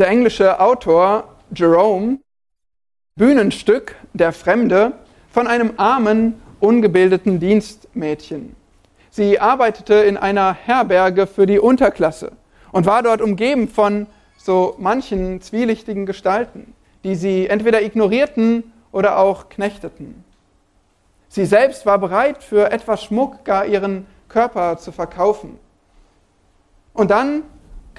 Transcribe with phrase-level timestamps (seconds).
[0.00, 2.20] der englische Autor Jerome
[3.16, 4.92] Bühnenstück Der Fremde
[5.30, 8.56] von einem armen, ungebildeten Dienstmädchen.
[9.10, 12.32] Sie arbeitete in einer Herberge für die Unterklasse
[12.72, 14.06] und war dort umgeben von
[14.38, 16.72] so manchen zwielichtigen Gestalten,
[17.04, 20.24] die sie entweder ignorierten oder auch knechteten.
[21.28, 25.58] Sie selbst war bereit, für etwas Schmuck gar ihren Körper zu verkaufen.
[26.94, 27.42] Und dann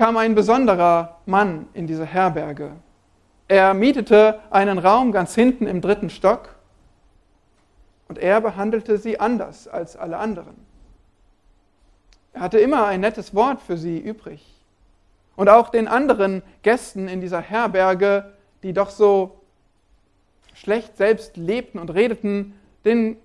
[0.02, 2.71] kam ein besonderer Mann in diese Herberge.
[3.47, 6.55] Er mietete einen Raum ganz hinten im dritten Stock
[8.07, 10.55] und er behandelte sie anders als alle anderen.
[12.33, 14.43] Er hatte immer ein nettes Wort für sie übrig.
[15.36, 19.39] Und auch den anderen Gästen in dieser Herberge, die doch so
[20.55, 22.55] schlecht selbst lebten und redeten,
[22.86, 23.18] denn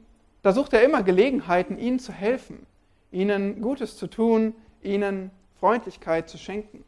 [0.42, 2.66] da suchte er immer Gelegenheiten, ihnen zu helfen,
[3.12, 4.52] ihnen Gutes zu tun,
[4.82, 5.30] ihnen
[5.66, 6.84] Freundlichkeit zu schenken.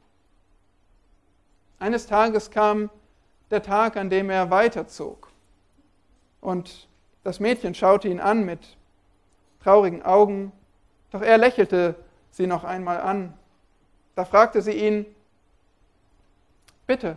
[1.80, 2.90] Eines Tages kam
[3.50, 5.32] der Tag, an dem er weiterzog.
[6.40, 6.86] Und
[7.24, 8.76] das Mädchen schaute ihn an mit
[9.64, 10.52] traurigen Augen,
[11.10, 11.96] doch er lächelte
[12.30, 13.36] sie noch einmal an.
[14.14, 15.06] Da fragte sie ihn,
[16.86, 17.16] bitte,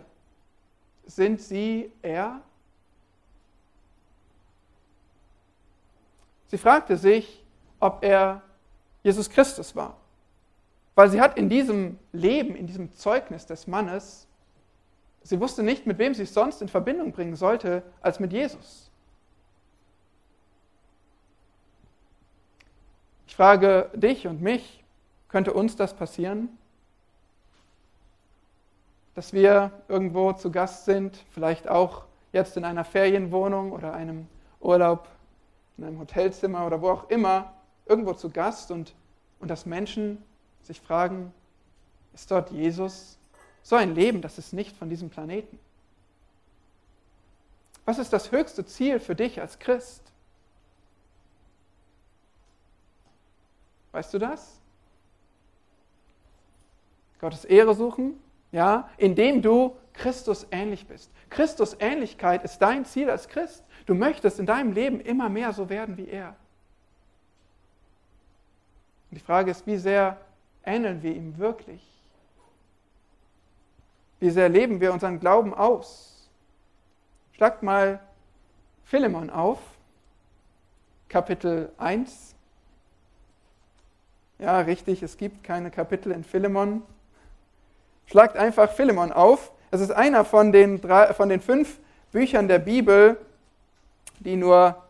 [1.05, 2.41] sind Sie er?
[6.47, 7.45] Sie fragte sich,
[7.80, 8.41] ob er
[9.03, 10.00] Jesus Christus war.
[11.02, 14.27] Weil sie hat in diesem Leben, in diesem Zeugnis des Mannes,
[15.23, 18.91] sie wusste nicht, mit wem sie es sonst in Verbindung bringen sollte, als mit Jesus.
[23.25, 24.83] Ich frage dich und mich,
[25.27, 26.49] könnte uns das passieren?
[29.15, 34.27] Dass wir irgendwo zu Gast sind, vielleicht auch jetzt in einer Ferienwohnung oder einem
[34.59, 35.08] Urlaub,
[35.80, 37.53] in einem Hotelzimmer oder wo auch immer,
[37.88, 38.93] irgendwo zu Gast und,
[39.39, 40.23] und dass Menschen
[40.66, 41.34] sich fragen,
[42.14, 43.17] ist dort Jesus?
[43.64, 45.59] So ein Leben, das ist nicht von diesem Planeten.
[47.86, 50.04] Was ist das höchste Ziel für dich als Christ?
[53.92, 54.60] Weißt du das?
[57.20, 58.20] Gottes Ehre suchen,
[58.52, 61.11] ja, indem du Christus ähnlich bist.
[61.30, 63.64] Christus Ähnlichkeit ist dein Ziel als Christ.
[63.86, 66.36] Du möchtest in deinem Leben immer mehr so werden wie er.
[69.10, 70.17] Und die Frage ist, wie sehr
[70.66, 71.82] ähneln wir ihm wirklich?
[74.20, 76.30] Wie sehr leben wir unseren Glauben aus?
[77.33, 77.99] Schlagt mal
[78.83, 79.60] Philemon auf,
[81.10, 82.36] Kapitel 1.
[84.38, 86.83] Ja, richtig, es gibt keine Kapitel in Philemon.
[88.05, 89.52] Schlagt einfach Philemon auf.
[89.71, 91.80] Es ist einer von den, drei, von den fünf
[92.11, 93.17] Büchern der Bibel,
[94.20, 94.83] die nur,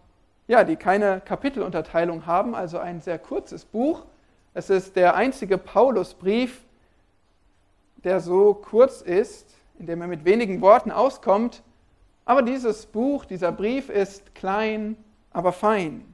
[0.47, 4.03] ja, die keine Kapitelunterteilung haben, also ein sehr kurzes Buch.
[4.53, 6.61] Es ist der einzige Paulusbrief,
[8.03, 11.63] der so kurz ist, in dem er mit wenigen Worten auskommt.
[12.25, 14.97] Aber dieses Buch, dieser Brief ist klein,
[15.31, 16.13] aber fein.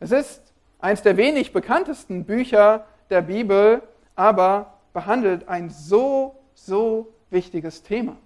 [0.00, 3.82] Es ist eines der wenig bekanntesten Bücher der Bibel,
[4.14, 8.16] aber behandelt ein so, so wichtiges Thema.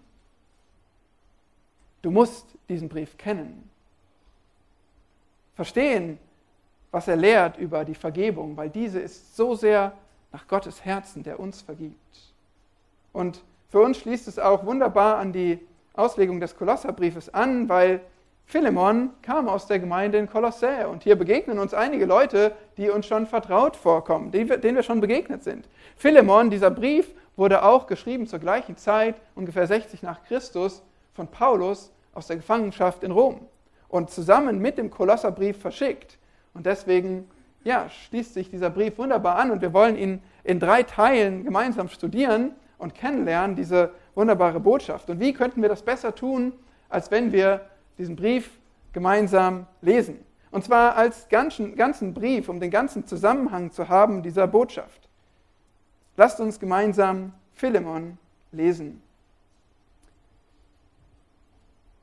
[2.03, 3.71] Du musst diesen Brief kennen,
[5.55, 6.19] verstehen,
[6.93, 9.93] was er lehrt über die Vergebung, weil diese ist so sehr
[10.31, 12.33] nach Gottes Herzen, der uns vergibt.
[13.13, 15.59] Und für uns schließt es auch wunderbar an die
[15.95, 18.01] Auslegung des Kolosserbriefes an, weil
[18.45, 23.07] Philemon kam aus der Gemeinde in Kolossä und hier begegnen uns einige Leute, die uns
[23.07, 25.69] schon vertraut vorkommen, denen wir schon begegnet sind.
[25.97, 30.83] Philemon, dieser Brief, wurde auch geschrieben zur gleichen Zeit, ungefähr 60 nach Christus,
[31.15, 33.41] von Paulus aus der Gefangenschaft in Rom
[33.89, 36.19] und zusammen mit dem Kolosserbrief verschickt.
[36.55, 37.29] Und deswegen
[37.65, 41.89] ja, schließt sich dieser Brief wunderbar an und wir wollen ihn in drei Teilen gemeinsam
[41.89, 45.09] studieren und kennenlernen, diese wunderbare Botschaft.
[45.11, 46.53] Und wie könnten wir das besser tun,
[46.89, 47.67] als wenn wir
[47.99, 48.51] diesen Brief
[48.93, 50.19] gemeinsam lesen?
[50.51, 55.09] Und zwar als ganzen, ganzen Brief, um den ganzen Zusammenhang zu haben dieser Botschaft.
[56.17, 58.19] Lasst uns gemeinsam Philemon
[58.51, 59.03] lesen.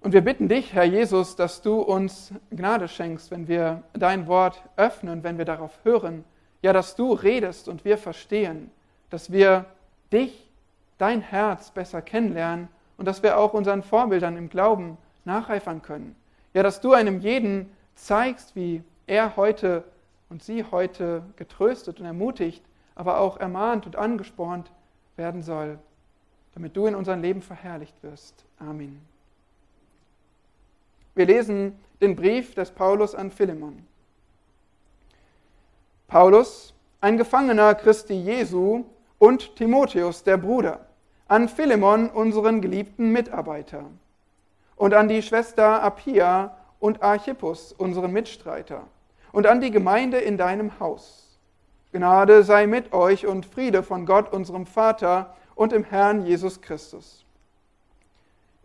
[0.01, 4.63] Und wir bitten dich, Herr Jesus, dass du uns Gnade schenkst, wenn wir dein Wort
[4.77, 6.23] öffnen, wenn wir darauf hören.
[6.61, 8.71] Ja, dass du redest und wir verstehen,
[9.09, 9.65] dass wir
[10.11, 10.49] dich,
[10.97, 12.67] dein Herz besser kennenlernen
[12.97, 16.15] und dass wir auch unseren Vorbildern im Glauben nacheifern können.
[16.53, 19.83] Ja, dass du einem jeden zeigst, wie er heute
[20.29, 22.63] und sie heute getröstet und ermutigt,
[22.95, 24.71] aber auch ermahnt und angespornt
[25.15, 25.79] werden soll,
[26.53, 28.45] damit du in unserem Leben verherrlicht wirst.
[28.59, 29.08] Amen.
[31.19, 33.85] Wir lesen den Brief des Paulus an Philemon.
[36.07, 38.85] Paulus, ein Gefangener Christi Jesu
[39.17, 40.85] und Timotheus, der Bruder,
[41.27, 43.83] an Philemon, unseren geliebten Mitarbeiter,
[44.77, 48.87] und an die Schwester Appia und Archippus, unseren Mitstreiter,
[49.33, 51.37] und an die Gemeinde in deinem Haus.
[51.91, 57.25] Gnade sei mit euch und Friede von Gott, unserem Vater und im Herrn Jesus Christus.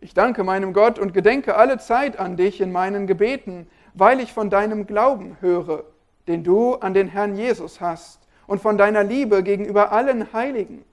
[0.05, 3.65] Ich danke meinem Gott und gedenke alle Zeit an dich in meinen Gebeten,
[3.95, 5.83] weil ich von deinem Glauben höre,
[6.27, 10.85] den du an den Herrn Jesus hast, und von deiner Liebe gegenüber allen Heiligen,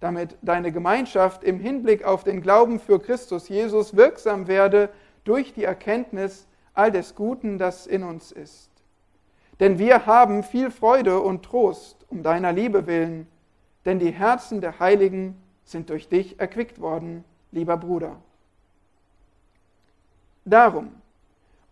[0.00, 4.88] damit deine Gemeinschaft im Hinblick auf den Glauben für Christus Jesus wirksam werde
[5.24, 8.70] durch die Erkenntnis all des Guten, das in uns ist.
[9.60, 13.26] Denn wir haben viel Freude und Trost um deiner Liebe willen,
[13.84, 17.22] denn die Herzen der Heiligen sind durch dich erquickt worden,
[17.54, 18.16] lieber Bruder.
[20.44, 20.92] Darum,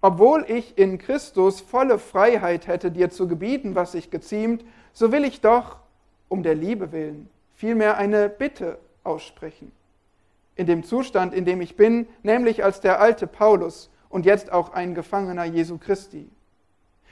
[0.01, 5.25] obwohl ich in Christus volle Freiheit hätte, dir zu gebieten, was sich geziemt, so will
[5.25, 5.77] ich doch
[6.29, 7.29] um der Liebe willen
[7.63, 9.71] vielmehr eine Bitte aussprechen.
[10.57, 14.73] In dem Zustand, in dem ich bin, nämlich als der alte Paulus und jetzt auch
[14.73, 16.29] ein Gefangener Jesu Christi.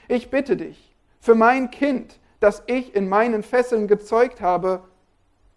[0.09, 4.83] Ich bitte dich für mein Kind, das ich in meinen Fesseln gezeugt habe,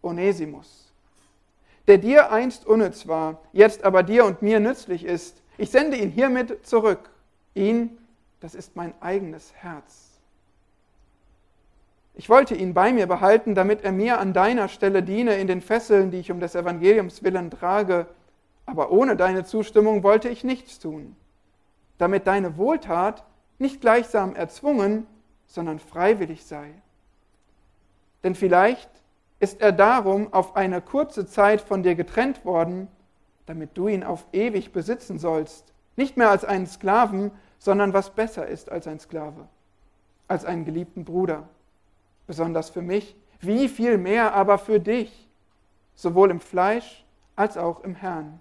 [0.01, 0.84] Onesimus,
[1.87, 5.43] der dir einst unnütz war, jetzt aber dir und mir nützlich ist.
[5.59, 7.11] Ich sende ihn hiermit zurück.
[7.55, 7.99] Ihn,
[8.41, 10.15] das ist mein eigenes Herz.
[12.15, 15.61] Ich wollte ihn bei mir behalten, damit er mir an deiner Stelle diene in den
[15.61, 18.07] Fesseln, die ich um des Evangeliums willen trage,
[18.67, 21.17] aber ohne deine Zustimmung wollte ich nichts tun,
[21.99, 23.25] damit deine Wohltat
[23.59, 25.07] nicht gleichsam erzwungen,
[25.47, 26.71] sondern freiwillig sei.
[28.23, 28.91] Denn vielleicht
[29.41, 32.89] ist er darum auf eine kurze Zeit von dir getrennt worden,
[33.47, 38.47] damit du ihn auf ewig besitzen sollst, nicht mehr als einen Sklaven, sondern was besser
[38.47, 39.49] ist als ein Sklave,
[40.29, 41.49] als einen geliebten Bruder.
[42.27, 45.29] Besonders für mich, wie viel mehr aber für dich,
[45.95, 47.05] sowohl im Fleisch
[47.37, 48.41] als auch im Herrn.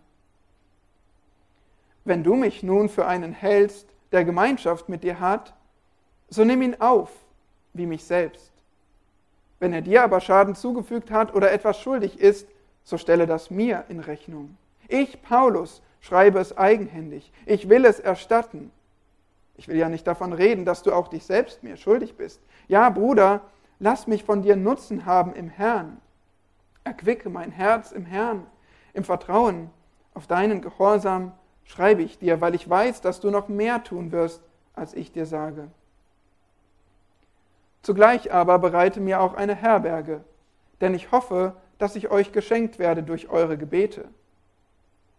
[2.05, 5.53] Wenn du mich nun für einen hältst, der Gemeinschaft mit dir hat,
[6.29, 7.11] so nimm ihn auf,
[7.73, 8.52] wie mich selbst.
[9.63, 12.49] Wenn er dir aber Schaden zugefügt hat oder etwas schuldig ist,
[12.83, 14.57] so stelle das mir in Rechnung.
[14.89, 17.31] Ich, Paulus, schreibe es eigenhändig.
[17.45, 18.73] Ich will es erstatten.
[19.55, 22.41] Ich will ja nicht davon reden, dass du auch dich selbst mir schuldig bist.
[22.67, 23.39] Ja, Bruder,
[23.79, 26.01] lass mich von dir Nutzen haben im Herrn.
[26.83, 28.45] Erquicke mein Herz im Herrn,
[28.93, 29.69] im Vertrauen
[30.13, 31.31] auf deinen Gehorsam
[31.63, 34.41] schreibe ich dir, weil ich weiß, dass du noch mehr tun wirst,
[34.73, 35.69] als ich dir sage.
[37.83, 40.23] Zugleich aber bereite mir auch eine Herberge,
[40.81, 44.05] denn ich hoffe, dass ich euch geschenkt werde durch eure Gebete.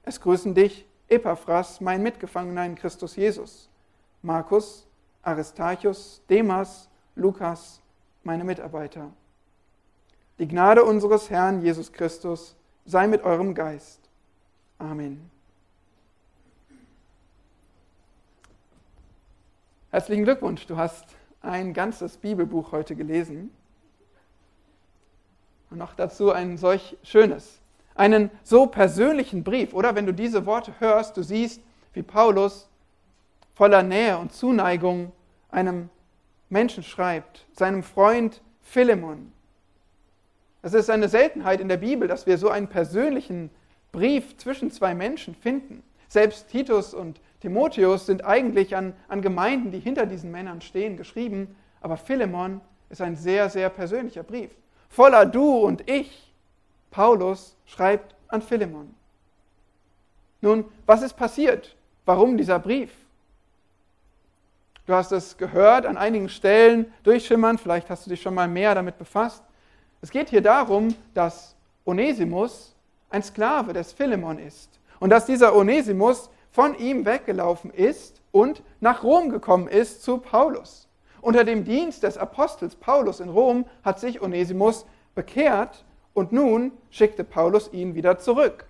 [0.03, 3.69] Es grüßen dich Epaphras, mein Mitgefangener in Christus Jesus,
[4.23, 4.87] Markus,
[5.23, 7.83] Aristarchus, Demas, Lukas,
[8.23, 9.11] meine Mitarbeiter.
[10.39, 12.57] Die Gnade unseres Herrn Jesus Christus
[12.87, 14.01] sei mit eurem Geist.
[14.79, 15.31] Amen.
[19.91, 21.05] Herzlichen Glückwunsch, du hast
[21.45, 23.51] ein ganzes Bibelbuch heute gelesen.
[25.71, 27.61] Und noch dazu ein solch schönes,
[27.95, 29.95] einen so persönlichen Brief, oder?
[29.95, 31.61] Wenn du diese Worte hörst, du siehst,
[31.93, 32.69] wie Paulus
[33.55, 35.13] voller Nähe und Zuneigung
[35.51, 35.91] einem
[36.49, 39.33] Menschen schreibt, seinem Freund Philemon.
[40.63, 43.51] Es ist eine Seltenheit in der Bibel, dass wir so einen persönlichen
[43.93, 45.83] Brief zwischen zwei Menschen finden.
[46.09, 51.55] Selbst Titus und Timotheus sind eigentlich an, an Gemeinden, die hinter diesen Männern stehen, geschrieben,
[51.83, 54.51] aber Philemon ist ein sehr, sehr persönlicher Brief.
[54.89, 56.33] Voller Du und Ich.
[56.91, 58.95] Paulus schreibt an Philemon.
[60.41, 61.77] Nun, was ist passiert?
[62.07, 62.93] Warum dieser Brief?
[64.87, 68.75] Du hast es gehört, an einigen Stellen durchschimmern, vielleicht hast du dich schon mal mehr
[68.75, 69.45] damit befasst.
[70.01, 72.75] Es geht hier darum, dass Onesimus
[73.11, 79.03] ein Sklave des Philemon ist und dass dieser Onesimus von ihm weggelaufen ist und nach
[79.03, 80.87] Rom gekommen ist zu Paulus.
[81.21, 87.25] Unter dem Dienst des Apostels Paulus in Rom hat sich Onesimus bekehrt und nun schickte
[87.25, 88.67] Paulus ihn wieder zurück.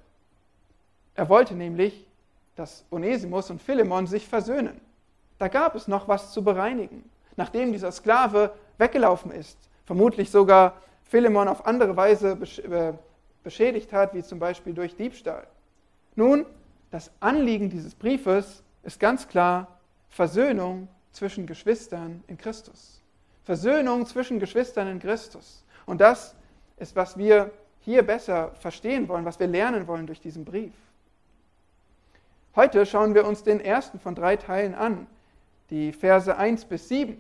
[1.15, 2.07] Er wollte nämlich,
[2.57, 4.81] dass Onesimus und Philemon sich versöhnen.
[5.39, 7.05] Da gab es noch was zu bereinigen,
[7.37, 12.95] nachdem dieser Sklave weggelaufen ist, vermutlich sogar Philemon auf andere Weise äh,
[13.43, 15.47] beschädigt hat, wie zum Beispiel durch Diebstahl.
[16.17, 16.47] Nun
[16.95, 23.03] das Anliegen dieses Briefes ist ganz klar Versöhnung zwischen Geschwistern in Christus.
[23.43, 25.65] Versöhnung zwischen Geschwistern in Christus.
[25.87, 26.37] Und das
[26.77, 30.73] ist, was wir hier besser verstehen wollen, was wir lernen wollen durch diesen Brief.
[32.55, 35.09] Heute schauen wir uns den ersten von drei Teilen an,
[35.71, 37.17] die Verse 1 bis 7.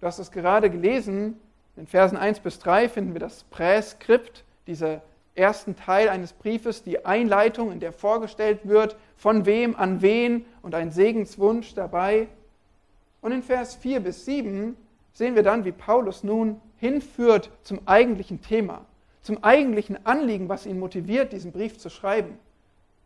[0.00, 1.40] Du hast es gerade gelesen,
[1.74, 5.02] in Versen 1 bis 3 finden wir das Präskript, diese
[5.40, 10.74] ersten Teil eines Briefes die Einleitung, in der vorgestellt wird, von wem an wen und
[10.74, 12.28] ein Segenswunsch dabei.
[13.20, 14.76] Und in Vers 4 bis 7
[15.12, 18.84] sehen wir dann, wie Paulus nun hinführt zum eigentlichen Thema,
[19.22, 22.38] zum eigentlichen Anliegen, was ihn motiviert, diesen Brief zu schreiben.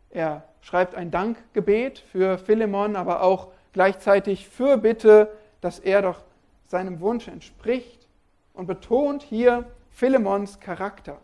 [0.09, 5.29] Er schreibt ein Dankgebet für Philemon, aber auch gleichzeitig Fürbitte,
[5.61, 6.21] dass er doch
[6.67, 8.07] seinem Wunsch entspricht
[8.53, 11.19] und betont hier Philemons Charakter.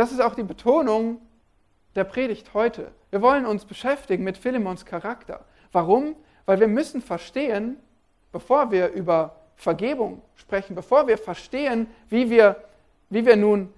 [0.00, 1.20] Das ist auch die Betonung
[1.94, 2.90] der Predigt heute.
[3.10, 5.44] Wir wollen uns beschäftigen mit Philemons Charakter.
[5.72, 6.16] Warum?
[6.46, 7.76] Weil wir müssen verstehen,
[8.32, 12.56] bevor wir über Vergebung sprechen, bevor wir verstehen, wie wir,
[13.10, 13.74] wie wir nun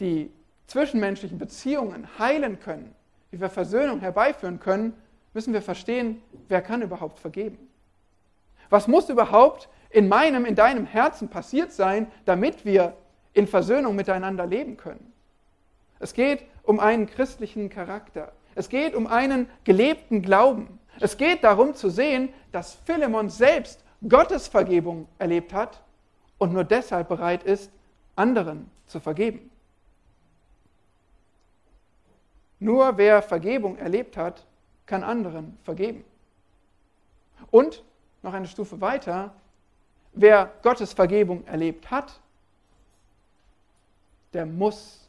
[0.00, 0.32] die
[0.66, 2.94] zwischenmenschlichen Beziehungen heilen können,
[3.30, 4.94] wie wir Versöhnung herbeiführen können,
[5.34, 7.58] müssen wir verstehen, wer kann überhaupt vergeben.
[8.70, 12.96] Was muss überhaupt in meinem, in deinem Herzen passiert sein, damit wir
[13.34, 15.12] in Versöhnung miteinander leben können?
[15.98, 18.32] Es geht um einen christlichen Charakter.
[18.54, 20.78] Es geht um einen gelebten Glauben.
[21.00, 25.82] Es geht darum zu sehen, dass Philemon selbst Gottes Vergebung erlebt hat
[26.38, 27.70] und nur deshalb bereit ist,
[28.14, 29.50] anderen zu vergeben.
[32.58, 34.46] Nur wer Vergebung erlebt hat,
[34.86, 36.04] kann anderen vergeben.
[37.50, 37.84] Und
[38.22, 39.34] noch eine Stufe weiter,
[40.12, 42.18] wer Gottes Vergebung erlebt hat,
[44.32, 45.05] der muss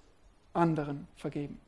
[0.57, 1.59] anderen vergeben.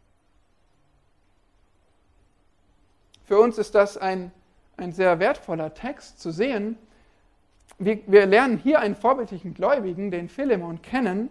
[3.24, 4.32] Für uns ist das ein,
[4.78, 6.78] ein sehr wertvoller Text zu sehen.
[7.78, 11.30] Wir, wir lernen hier einen vorbildlichen Gläubigen, den Philemon, kennen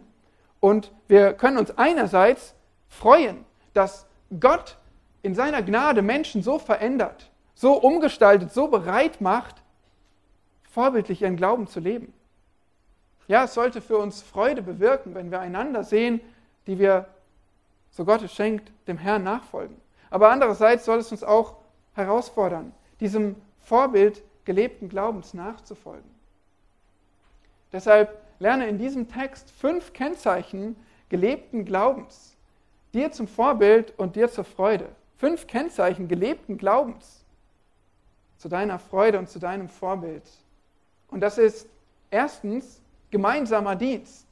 [0.61, 2.55] und wir können uns einerseits
[2.89, 4.07] freuen, dass
[4.41, 4.79] Gott
[5.23, 9.63] in seiner Gnade Menschen so verändert, so umgestaltet, so bereit macht,
[10.71, 12.13] vorbildlich ihren Glauben zu leben.
[13.27, 16.21] Ja, es sollte für uns Freude bewirken, wenn wir einander sehen,
[16.67, 17.07] die wir,
[17.99, 19.77] so Gott schenkt, dem Herrn nachfolgen.
[20.09, 21.57] Aber andererseits soll es uns auch
[21.95, 26.09] herausfordern, diesem Vorbild gelebten Glaubens nachzufolgen.
[27.73, 30.77] Deshalb lerne in diesem Text fünf Kennzeichen
[31.09, 32.37] gelebten Glaubens,
[32.95, 34.89] dir zum Vorbild und dir zur Freude.
[35.17, 37.25] Fünf Kennzeichen gelebten Glaubens
[38.37, 40.23] zu deiner Freude und zu deinem Vorbild.
[41.09, 41.67] Und das ist
[42.13, 44.29] erstens gemeinsamer Dienst,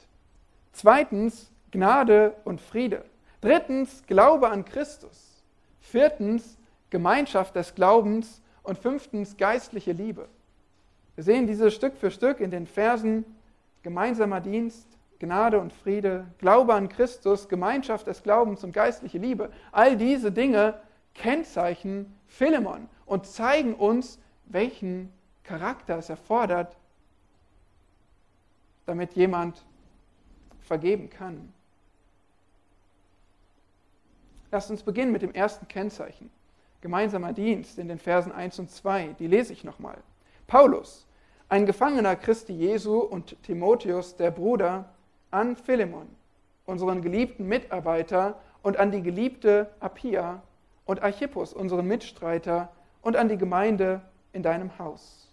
[0.71, 3.05] zweitens Gnade und Friede,
[3.47, 5.41] drittens Glaube an Christus,
[5.79, 6.59] viertens
[6.91, 10.29] Gemeinschaft des Glaubens und fünftens geistliche Liebe.
[11.15, 13.25] Wir sehen diese Stück für Stück in den Versen
[13.85, 14.89] gemeinsamer Dienst,
[15.21, 19.53] Gnade und Friede, Glaube an Christus, Gemeinschaft des Glaubens und geistliche Liebe.
[19.71, 20.81] All diese Dinge
[21.15, 25.13] kennzeichnen Philemon und zeigen uns, welchen
[25.45, 26.77] Charakter es erfordert,
[28.87, 29.65] damit jemand
[30.63, 31.53] vergeben kann.
[34.57, 36.31] Lasst uns beginnen mit dem ersten Kennzeichen.
[36.81, 39.15] Gemeinsamer Dienst in den Versen 1 und 2.
[39.19, 39.99] Die lese ich nochmal.
[40.47, 41.07] Paulus,
[41.51, 44.89] ein Gefangener Christi Jesu und Timotheus, der Bruder,
[45.31, 46.09] an Philemon,
[46.65, 50.41] unseren geliebten Mitarbeiter, und an die geliebte Appia
[50.87, 52.71] und Archippus, unseren Mitstreiter,
[53.03, 54.01] und an die Gemeinde
[54.33, 55.29] in deinem Haus.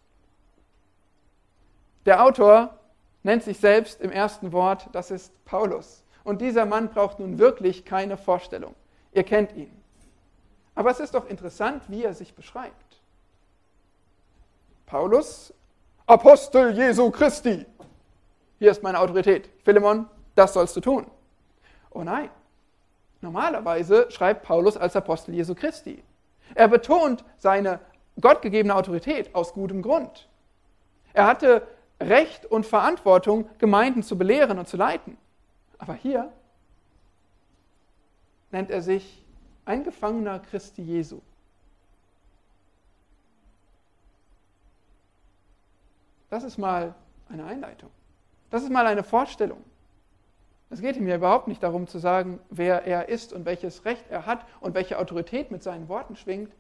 [2.06, 2.78] Der Autor
[3.24, 6.04] nennt sich selbst im ersten Wort, das ist Paulus.
[6.26, 8.76] Und dieser Mann braucht nun wirklich keine Vorstellung.
[9.14, 9.72] Ihr kennt ihn.
[10.76, 13.02] Aber es ist doch interessant, wie er sich beschreibt.
[14.86, 15.54] Paulus,
[16.06, 17.66] Apostel Jesu Christi.
[18.60, 19.50] Hier ist meine Autorität.
[19.64, 21.08] Philemon, das sollst du tun.
[21.92, 22.30] Oh nein.
[23.22, 26.04] Normalerweise schreibt Paulus als Apostel Jesu Christi.
[26.56, 27.80] Er betont seine
[28.20, 30.28] gottgegebene Autorität aus gutem Grund.
[31.14, 31.66] Er hatte
[32.02, 35.18] Recht und Verantwortung, Gemeinden zu belehren und zu leiten.
[35.78, 36.32] Aber hier
[38.54, 39.24] nennt er sich
[39.66, 41.20] ein Gefangener Christi Jesu.
[46.30, 46.96] Das ist mal
[47.30, 47.90] eine Einleitung.
[48.50, 49.64] Das ist mal eine Vorstellung.
[50.70, 54.06] Es geht ihm ja überhaupt nicht darum zu sagen, wer er ist und welches Recht
[54.10, 56.52] er hat und welche Autorität mit seinen Worten schwingt.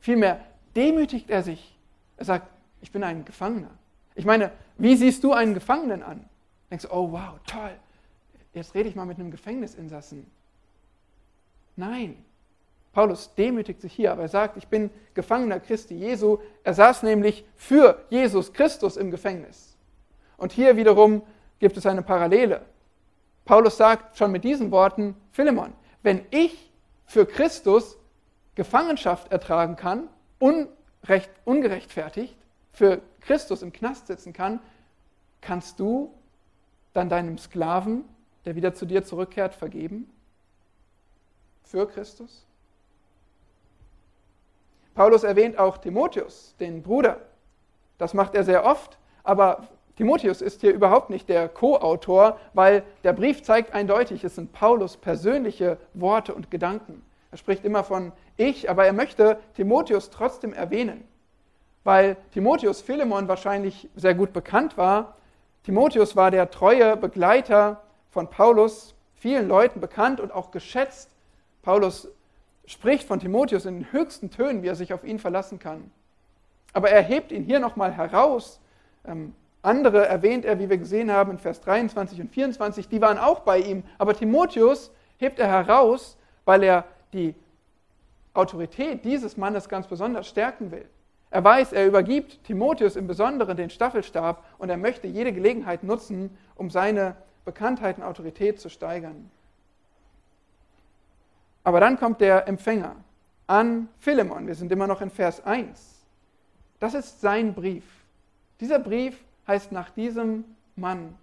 [0.00, 0.40] Vielmehr
[0.74, 1.78] demütigt er sich.
[2.16, 2.48] Er sagt,
[2.80, 3.70] ich bin ein Gefangener.
[4.14, 6.28] Ich meine, wie siehst du einen Gefangenen an?
[6.70, 7.72] Denkst du, oh wow, toll,
[8.52, 10.26] jetzt rede ich mal mit einem Gefängnisinsassen.
[11.76, 12.24] Nein,
[12.92, 16.38] Paulus demütigt sich hier, aber er sagt, ich bin Gefangener Christi Jesu.
[16.62, 19.76] Er saß nämlich für Jesus Christus im Gefängnis.
[20.36, 21.22] Und hier wiederum
[21.58, 22.62] gibt es eine Parallele.
[23.44, 26.70] Paulus sagt schon mit diesen Worten, Philemon, wenn ich
[27.06, 27.96] für Christus
[28.54, 32.36] Gefangenschaft ertragen kann, unrecht, ungerechtfertigt,
[32.72, 34.60] für Christus im Knast sitzen kann,
[35.40, 36.12] kannst du
[36.92, 38.04] dann deinem Sklaven
[38.44, 40.10] der wieder zu dir zurückkehrt, vergeben?
[41.64, 42.44] Für Christus?
[44.94, 47.20] Paulus erwähnt auch Timotheus, den Bruder.
[47.98, 53.12] Das macht er sehr oft, aber Timotheus ist hier überhaupt nicht der Co-Autor, weil der
[53.12, 57.02] Brief zeigt eindeutig, es sind Paulus persönliche Worte und Gedanken.
[57.30, 61.04] Er spricht immer von ich, aber er möchte Timotheus trotzdem erwähnen,
[61.84, 65.16] weil Timotheus Philemon wahrscheinlich sehr gut bekannt war.
[65.62, 71.11] Timotheus war der treue Begleiter von Paulus, vielen Leuten bekannt und auch geschätzt.
[71.62, 72.08] Paulus
[72.66, 75.90] spricht von Timotheus in den höchsten Tönen, wie er sich auf ihn verlassen kann.
[76.72, 78.60] Aber er hebt ihn hier nochmal heraus.
[79.04, 83.18] Ähm, andere erwähnt er, wie wir gesehen haben in Vers 23 und 24, die waren
[83.18, 83.84] auch bei ihm.
[83.98, 87.34] Aber Timotheus hebt er heraus, weil er die
[88.34, 90.88] Autorität dieses Mannes ganz besonders stärken will.
[91.30, 96.36] Er weiß, er übergibt Timotheus im Besonderen den Staffelstab und er möchte jede Gelegenheit nutzen,
[96.56, 99.30] um seine Bekanntheit und Autorität zu steigern.
[101.64, 102.96] Aber dann kommt der Empfänger
[103.46, 104.46] an Philemon.
[104.46, 106.04] Wir sind immer noch in Vers 1.
[106.80, 107.84] Das ist sein Brief.
[108.60, 110.44] Dieser Brief heißt nach diesem
[110.76, 111.16] Mann.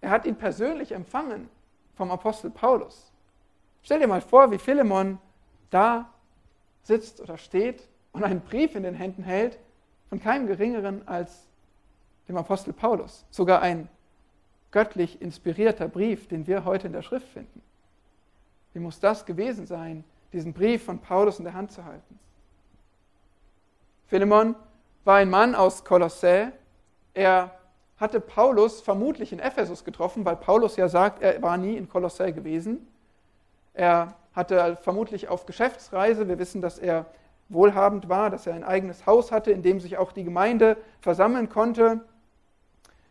[0.00, 1.48] Er hat ihn persönlich empfangen
[1.94, 3.12] vom Apostel Paulus.
[3.82, 5.18] Stell dir mal vor, wie Philemon
[5.70, 6.08] da
[6.82, 9.58] sitzt oder steht und einen Brief in den Händen hält
[10.08, 11.46] von keinem geringeren als
[12.28, 13.24] dem Apostel Paulus.
[13.30, 13.88] Sogar ein
[14.70, 17.62] göttlich inspirierter Brief, den wir heute in der Schrift finden.
[18.72, 22.18] Wie muss das gewesen sein, diesen Brief von Paulus in der Hand zu halten?
[24.06, 24.54] Philemon
[25.04, 26.52] war ein Mann aus Kolossä.
[27.14, 27.50] Er
[27.98, 32.32] hatte Paulus vermutlich in Ephesus getroffen, weil Paulus ja sagt, er war nie in Kolossä
[32.32, 32.86] gewesen.
[33.74, 37.06] Er hatte vermutlich auf Geschäftsreise, wir wissen, dass er
[37.48, 41.48] wohlhabend war, dass er ein eigenes Haus hatte, in dem sich auch die Gemeinde versammeln
[41.48, 42.00] konnte.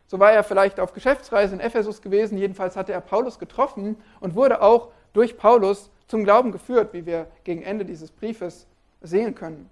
[0.06, 4.34] So war er vielleicht auf Geschäftsreise in Ephesus gewesen, jedenfalls hatte er Paulus getroffen und
[4.34, 8.66] wurde auch durch Paulus zum Glauben geführt, wie wir gegen Ende dieses Briefes
[9.00, 9.68] sehen können.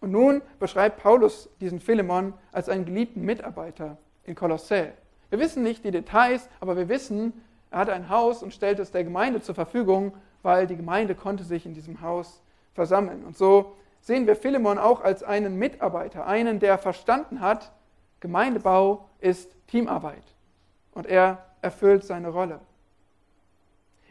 [0.00, 4.92] Und nun beschreibt Paulus diesen Philemon als einen geliebten Mitarbeiter in Kolossä.
[5.30, 7.32] Wir wissen nicht die Details, aber wir wissen,
[7.70, 11.44] er hatte ein Haus und stellte es der Gemeinde zur Verfügung, weil die Gemeinde konnte
[11.44, 12.42] sich in diesem Haus
[12.74, 13.24] versammeln.
[13.24, 17.72] Und so sehen wir Philemon auch als einen Mitarbeiter, einen, der verstanden hat,
[18.20, 20.24] Gemeindebau ist Teamarbeit.
[20.92, 22.60] Und er erfüllt seine Rolle.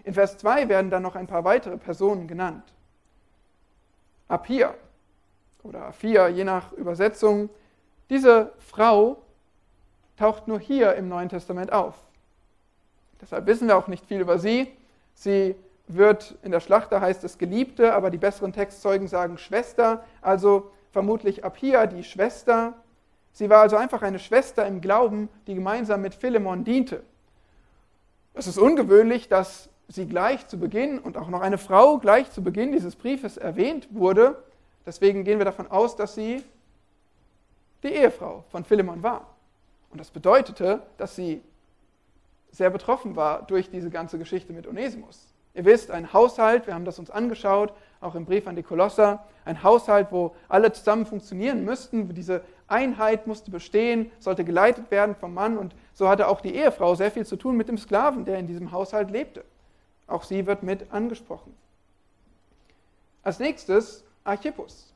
[0.03, 2.63] In Vers 2 werden dann noch ein paar weitere Personen genannt.
[4.27, 4.73] Apia
[5.63, 7.49] oder Aphia, je nach Übersetzung.
[8.09, 9.21] Diese Frau
[10.17, 11.95] taucht nur hier im Neuen Testament auf.
[13.21, 14.71] Deshalb wissen wir auch nicht viel über sie.
[15.13, 15.55] Sie
[15.87, 21.43] wird in der Schlachter heißt es Geliebte, aber die besseren Textzeugen sagen Schwester, also vermutlich
[21.43, 22.73] Apia, die Schwester.
[23.33, 27.03] Sie war also einfach eine Schwester im Glauben, die gemeinsam mit Philemon diente.
[28.33, 32.43] Es ist ungewöhnlich, dass sie gleich zu Beginn und auch noch eine Frau gleich zu
[32.43, 34.43] Beginn dieses Briefes erwähnt wurde.
[34.85, 36.43] Deswegen gehen wir davon aus, dass sie
[37.83, 39.35] die Ehefrau von Philemon war.
[39.89, 41.41] Und das bedeutete, dass sie
[42.51, 45.33] sehr betroffen war durch diese ganze Geschichte mit Onesimus.
[45.53, 49.25] Ihr wisst, ein Haushalt, wir haben das uns angeschaut, auch im Brief an die Kolosser,
[49.43, 55.33] ein Haushalt, wo alle zusammen funktionieren müssten, diese Einheit musste bestehen, sollte geleitet werden vom
[55.33, 58.39] Mann und so hatte auch die Ehefrau sehr viel zu tun mit dem Sklaven, der
[58.39, 59.43] in diesem Haushalt lebte.
[60.11, 61.55] Auch sie wird mit angesprochen.
[63.23, 64.91] Als nächstes Archippus.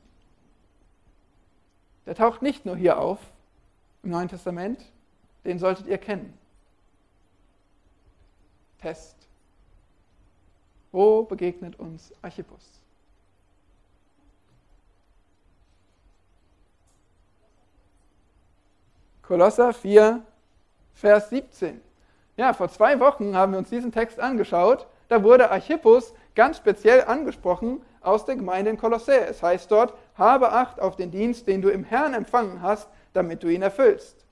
[2.04, 3.18] Der taucht nicht nur hier auf
[4.02, 4.84] im Neuen Testament,
[5.46, 6.38] den solltet ihr kennen.
[8.78, 9.16] Test.
[10.92, 12.82] Wo begegnet uns Archippus?
[19.22, 20.22] Kolosser 4,
[20.92, 21.80] Vers 17.
[22.36, 24.86] Ja, vor zwei Wochen haben wir uns diesen Text angeschaut.
[25.08, 29.26] Da wurde Archippus ganz speziell angesprochen aus der Gemeinde in Kolossä.
[29.28, 33.42] Es heißt dort, habe Acht auf den Dienst, den du im Herrn empfangen hast, damit
[33.42, 34.26] du ihn erfüllst.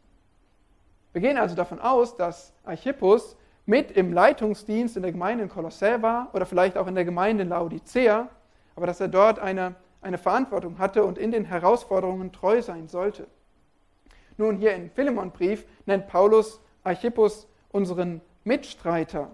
[1.13, 6.03] Wir gehen also davon aus, dass Archippus mit im Leitungsdienst in der Gemeinde in Kolossä
[6.03, 8.29] war oder vielleicht auch in der Gemeinde in Laodicea,
[8.77, 13.27] aber dass er dort eine, eine Verantwortung hatte und in den Herausforderungen treu sein sollte.
[14.37, 19.31] Nun, hier im Philemonbrief nennt Paulus Archippus unseren Mitstreiter.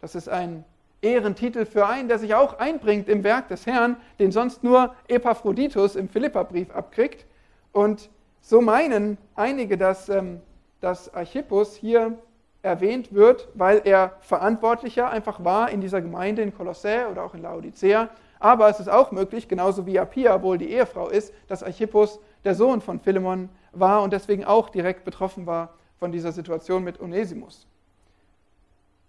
[0.00, 0.64] Das ist ein
[1.02, 5.96] Ehrentitel für einen, der sich auch einbringt im Werk des Herrn, den sonst nur Epaphroditus
[5.96, 7.26] im Philipperbrief abkriegt.
[7.72, 10.40] Und so meinen einige, dass, ähm,
[10.80, 12.18] dass Archippus hier
[12.62, 17.42] erwähnt wird, weil er Verantwortlicher einfach war in dieser Gemeinde in Kolossä oder auch in
[17.42, 18.08] Laodicea.
[18.38, 22.54] Aber es ist auch möglich, genauso wie Apia wohl die Ehefrau ist, dass Archippus der
[22.54, 27.66] Sohn von Philemon war und deswegen auch direkt betroffen war von dieser Situation mit Onesimus.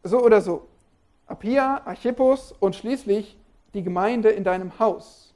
[0.04, 0.68] So oder so.
[1.28, 3.38] Apia, Archippus und schließlich
[3.74, 5.36] die Gemeinde in deinem Haus.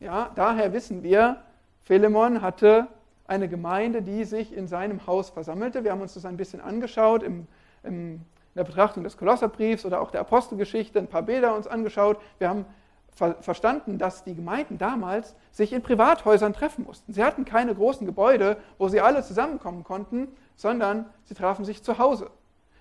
[0.00, 1.42] Ja, daher wissen wir,
[1.82, 2.88] Philemon hatte
[3.26, 5.84] eine Gemeinde, die sich in seinem Haus versammelte.
[5.84, 7.46] Wir haben uns das ein bisschen angeschaut im,
[7.84, 8.24] im, in
[8.56, 12.18] der Betrachtung des Kolosserbriefs oder auch der Apostelgeschichte, ein paar Bilder uns angeschaut.
[12.38, 12.64] Wir haben
[13.12, 17.12] ver verstanden, dass die Gemeinden damals sich in Privathäusern treffen mussten.
[17.12, 21.98] Sie hatten keine großen Gebäude, wo sie alle zusammenkommen konnten, sondern sie trafen sich zu
[21.98, 22.30] Hause.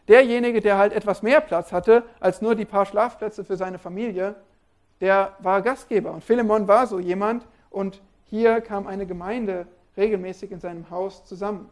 [0.09, 4.35] Derjenige, der halt etwas mehr Platz hatte als nur die paar Schlafplätze für seine Familie,
[5.01, 6.11] der war Gastgeber.
[6.11, 11.69] Und Philemon war so jemand und hier kam eine Gemeinde regelmäßig in seinem Haus zusammen.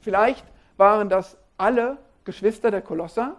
[0.00, 0.44] Vielleicht
[0.78, 3.36] waren das alle Geschwister der Kolosser,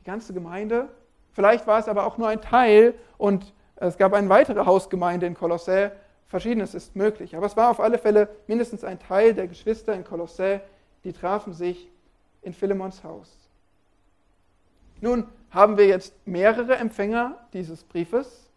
[0.00, 0.88] die ganze Gemeinde.
[1.32, 5.34] Vielleicht war es aber auch nur ein Teil und es gab eine weitere Hausgemeinde in
[5.34, 5.92] Kolossä.
[6.26, 7.36] Verschiedenes ist möglich.
[7.36, 10.60] Aber es war auf alle Fälle mindestens ein Teil der Geschwister in Kolossä,
[11.04, 11.88] die trafen sich
[12.42, 13.36] in Philemons Haus.
[15.00, 18.48] Nun haben wir jetzt mehrere Empfänger dieses Briefes.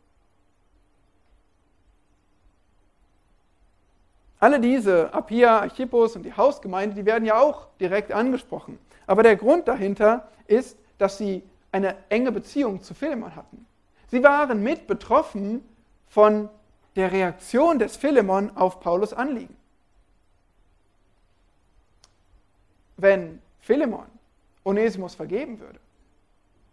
[4.40, 8.78] Alle diese, Apia, Archippus und die Hausgemeinde, die werden ja auch direkt angesprochen.
[9.08, 13.66] Aber der Grund dahinter ist, dass sie eine enge Beziehung zu Philemon hatten.
[14.08, 15.64] Sie waren mit betroffen
[16.08, 16.50] von
[16.96, 19.56] der Reaktion des Philemon auf Paulus Anliegen.
[22.98, 24.06] Wenn Philemon
[24.66, 25.80] Onesimus vergeben würde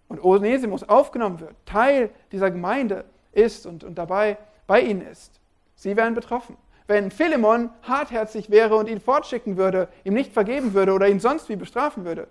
[0.08, 5.40] und Onesimus aufgenommen wird, Teil dieser Gemeinde ist und, und dabei bei ihnen ist,
[5.76, 6.56] sie wären betroffen.
[6.88, 11.48] Wenn Philemon hartherzig wäre und ihn fortschicken würde, ihm nicht vergeben würde oder ihn sonst
[11.48, 12.26] wie bestrafen würde,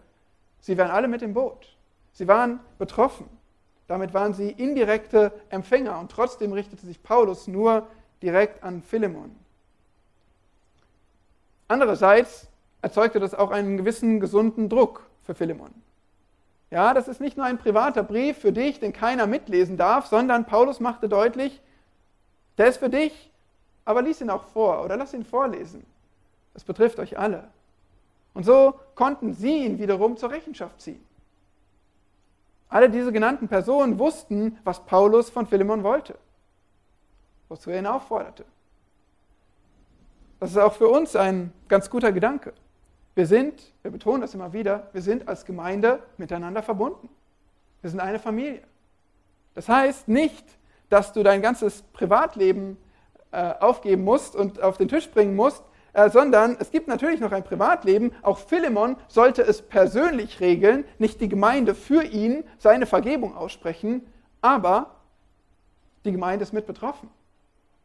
[0.59, 1.77] sie wären alle mit im Boot.
[2.11, 3.29] Sie waren betroffen.
[3.87, 7.87] Damit waren sie indirekte Empfänger und trotzdem richtete sich Paulus nur
[8.21, 9.33] direkt an Philemon.
[11.69, 12.49] Andererseits
[12.81, 15.73] erzeugte das auch einen gewissen gesunden Druck für Philemon.
[16.71, 20.45] Ja, das ist nicht nur ein privater Brief für dich, den keiner mitlesen darf, sondern
[20.45, 21.61] Paulus machte deutlich,
[22.57, 23.31] der ist für dich,
[23.85, 25.85] aber lies ihn auch vor oder lass ihn vorlesen.
[26.53, 27.47] Das betrifft euch alle.
[28.33, 31.03] Und so konnten sie ihn wiederum zur Rechenschaft ziehen.
[32.69, 36.15] Alle diese genannten Personen wussten, was Paulus von Philemon wollte,
[37.47, 38.45] wozu er ihn aufforderte.
[40.39, 42.53] Das ist auch für uns ein ganz guter Gedanke.
[43.19, 47.09] Wir sind, wir betonen das immer wieder, wir sind als Gemeinde miteinander verbunden.
[47.81, 48.61] Wir sind eine Familie.
[49.55, 50.45] Das heißt nicht,
[50.87, 52.77] dass du dein ganzes Privatleben
[53.33, 57.33] äh, aufgeben musst und auf den Tisch bringen musst, äh, sondern es gibt natürlich noch
[57.33, 58.13] ein Privatleben.
[58.21, 64.07] Auch Philemon sollte es persönlich regeln, nicht die Gemeinde für ihn seine Vergebung aussprechen,
[64.39, 64.95] aber
[66.05, 67.09] die Gemeinde ist mit betroffen.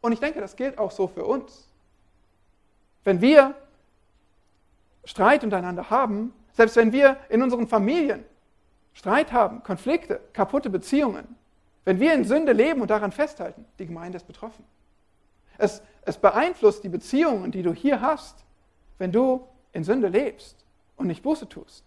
[0.01, 1.69] Und ich denke, das gilt auch so für uns.
[3.03, 3.57] Wenn wir
[5.05, 8.25] Streit untereinander haben, selbst wenn wir in unseren Familien
[8.93, 11.37] Streit haben, Konflikte, kaputte Beziehungen,
[11.85, 14.65] wenn wir in Sünde leben und daran festhalten, die Gemeinde ist betroffen.
[15.59, 18.45] Es, es beeinflusst die Beziehungen, die du hier hast,
[18.99, 20.65] wenn du in Sünde lebst
[20.97, 21.85] und nicht Buße tust.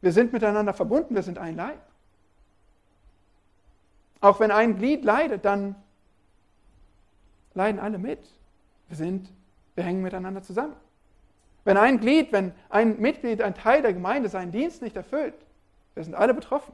[0.00, 1.80] Wir sind miteinander verbunden, wir sind ein Leib.
[4.20, 5.74] Auch wenn ein Glied leidet, dann
[7.54, 8.20] leiden alle mit.
[8.88, 9.32] Wir sind,
[9.74, 10.76] wir hängen miteinander zusammen.
[11.66, 15.34] Wenn ein Glied, wenn ein Mitglied, ein Teil der Gemeinde seinen Dienst nicht erfüllt,
[15.94, 16.72] wir sind alle betroffen.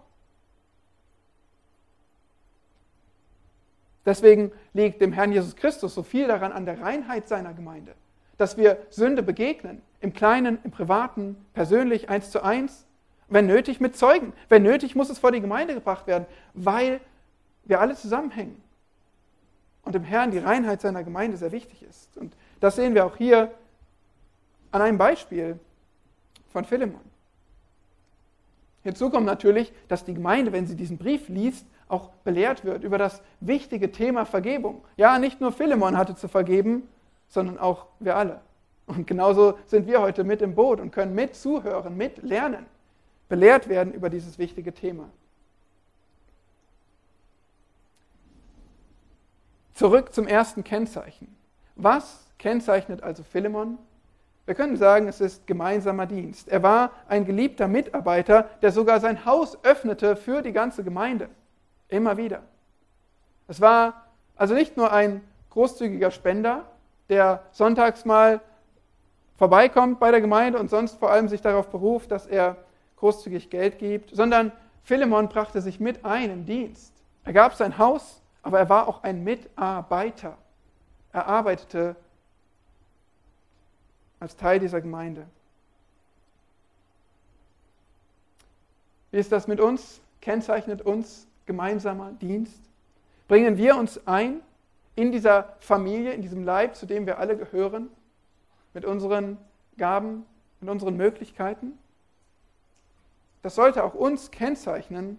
[4.05, 7.95] Deswegen liegt dem Herrn Jesus Christus so viel daran an der Reinheit seiner Gemeinde,
[8.37, 12.85] dass wir Sünde begegnen, im Kleinen, im Privaten, persönlich, eins zu eins,
[13.29, 14.35] wenn nötig mit Zeugen.
[14.51, 17.01] Wenn nötig muss es vor die Gemeinde gebracht werden, weil
[17.65, 18.63] wir alle zusammenhängen
[19.85, 22.15] und dem Herrn die Reinheit seiner Gemeinde sehr wichtig ist.
[22.19, 23.55] Und das sehen wir auch hier
[24.73, 25.59] an einem Beispiel
[26.49, 27.01] von Philemon.
[28.83, 32.99] Hinzu kommt natürlich, dass die Gemeinde, wenn sie diesen Brief liest, auch belehrt wird über
[32.99, 34.83] das wichtige Thema Vergebung.
[34.97, 36.89] Ja, nicht nur Philemon hatte zu vergeben,
[37.29, 38.41] sondern auch wir alle.
[38.87, 42.67] Und genauso sind wir heute mit im Boot und können mit zuhören, mit lernen,
[43.29, 45.09] belehrt werden über dieses wichtige Thema.
[49.75, 51.35] Zurück zum ersten Kennzeichen.
[51.77, 53.79] Was kennzeichnet also Philemon?
[54.45, 56.49] Wir können sagen, es ist gemeinsamer Dienst.
[56.49, 61.29] Er war ein geliebter Mitarbeiter, der sogar sein Haus öffnete für die ganze Gemeinde.
[61.89, 62.43] Immer wieder.
[63.47, 66.65] Es war also nicht nur ein großzügiger Spender,
[67.09, 68.41] der sonntags mal
[69.37, 72.57] vorbeikommt bei der Gemeinde und sonst vor allem sich darauf beruft, dass er
[72.97, 74.53] großzügig Geld gibt, sondern
[74.83, 76.93] Philemon brachte sich mit ein im Dienst.
[77.25, 80.37] Er gab sein Haus, aber er war auch ein Mitarbeiter.
[81.13, 81.95] Er arbeitete
[84.23, 85.27] als Teil dieser Gemeinde.
[89.11, 90.01] Wie ist das mit uns?
[90.21, 92.61] Kennzeichnet uns gemeinsamer Dienst?
[93.27, 94.41] Bringen wir uns ein
[94.95, 97.91] in dieser Familie, in diesem Leib, zu dem wir alle gehören,
[98.75, 99.39] mit unseren
[99.77, 100.25] Gaben,
[100.61, 101.77] mit unseren Möglichkeiten?
[103.43, 105.19] Das sollte auch uns kennzeichnen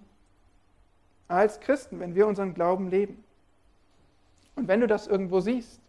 [1.27, 3.21] als Christen, wenn wir unseren Glauben leben.
[4.55, 5.81] Und wenn du das irgendwo siehst,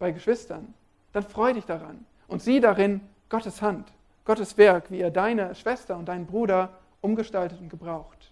[0.00, 0.74] bei Geschwistern,
[1.12, 3.92] dann freu dich daran und sieh darin Gottes Hand,
[4.24, 8.30] Gottes Werk, wie er deine Schwester und deinen Bruder umgestaltet und gebraucht.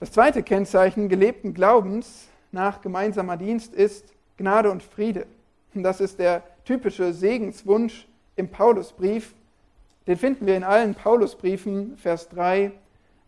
[0.00, 5.26] Das zweite Kennzeichen gelebten Glaubens nach gemeinsamer Dienst ist Gnade und Friede.
[5.74, 9.34] Das ist der typische Segenswunsch im Paulusbrief.
[10.06, 12.72] Den finden wir in allen Paulusbriefen, Vers 3.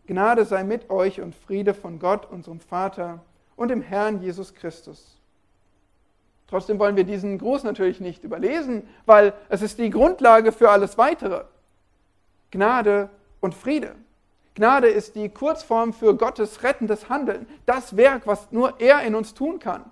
[0.06, 3.20] Gnade sei mit euch und Friede von Gott, unserem Vater
[3.56, 5.19] und dem Herrn Jesus Christus.
[6.50, 10.98] Trotzdem wollen wir diesen Gruß natürlich nicht überlesen, weil es ist die Grundlage für alles
[10.98, 11.44] Weitere.
[12.50, 13.08] Gnade
[13.40, 13.94] und Friede.
[14.56, 19.32] Gnade ist die Kurzform für Gottes rettendes Handeln, das Werk, was nur er in uns
[19.32, 19.84] tun kann.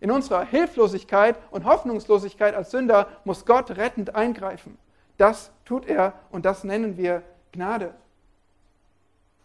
[0.00, 4.78] In unserer Hilflosigkeit und Hoffnungslosigkeit als Sünder muss Gott rettend eingreifen.
[5.18, 7.94] Das tut er und das nennen wir Gnade.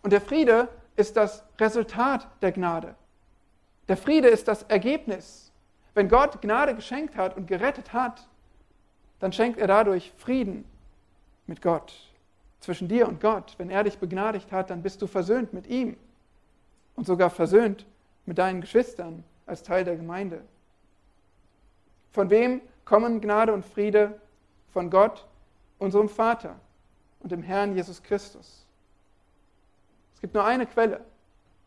[0.04, 2.96] Und der Friede ist das Resultat der Gnade.
[3.90, 5.51] Der Friede ist das Ergebnis.
[5.94, 8.28] Wenn Gott Gnade geschenkt hat und gerettet hat,
[9.20, 10.66] dann schenkt er dadurch Frieden
[11.48, 11.94] mit Gott,
[12.60, 13.56] zwischen dir und Gott.
[13.58, 15.98] Wenn er dich begnadigt hat, dann bist du versöhnt mit ihm
[16.96, 17.86] und sogar versöhnt
[18.26, 20.42] mit deinen Geschwistern als Teil der Gemeinde.
[22.12, 24.20] Von wem kommen Gnade und Friede?
[24.72, 25.28] Von Gott,
[25.80, 26.56] unserem Vater
[27.20, 28.66] und dem Herrn Jesus Christus.
[30.16, 31.02] Es gibt nur eine Quelle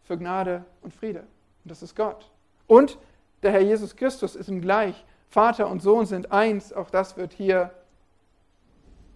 [0.04, 2.30] für Gnade und Friede und das ist Gott.
[2.66, 2.98] Und
[3.44, 5.04] der Herr Jesus Christus ist ihm gleich.
[5.28, 6.72] Vater und Sohn sind eins.
[6.72, 7.70] Auch das wird hier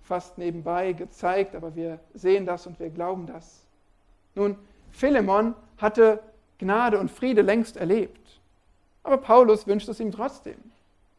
[0.02, 3.66] fast nebenbei gezeigt, aber wir sehen das und wir glauben das.
[4.34, 4.56] Nun,
[4.90, 6.20] Philemon hatte
[6.58, 8.40] Gnade und Friede längst erlebt.
[9.02, 10.58] Aber Paulus wünscht es ihm trotzdem.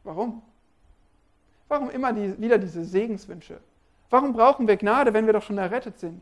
[0.04, 0.42] Warum?
[1.68, 3.60] Warum immer die, wieder diese Segenswünsche?
[4.10, 6.22] Warum brauchen wir Gnade, wenn wir doch schon errettet sind?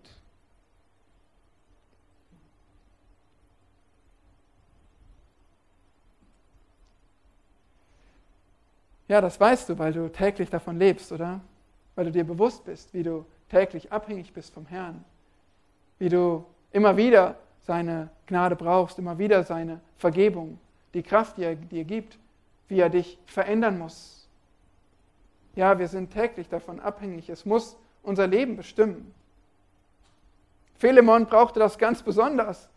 [9.07, 11.39] Ja, das weißt du, weil du täglich davon lebst, oder?
[11.95, 15.03] Weil du dir bewusst bist, wie du täglich abhängig bist vom Herrn.
[15.99, 20.59] Wie du immer wieder seine Gnade brauchst, immer wieder seine Vergebung
[20.93, 22.17] die Kraft, die er dir gibt,
[22.67, 24.27] wie er dich verändern muss.
[25.55, 27.29] Ja, wir sind täglich davon abhängig.
[27.29, 29.13] Es muss unser Leben bestimmen.
[30.77, 32.69] Philemon brauchte das ganz besonders.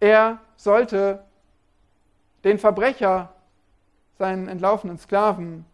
[0.00, 1.24] Er sollte
[2.42, 3.33] den Verbrecher,
[4.18, 5.64] seinen entlaufenen Sklaven,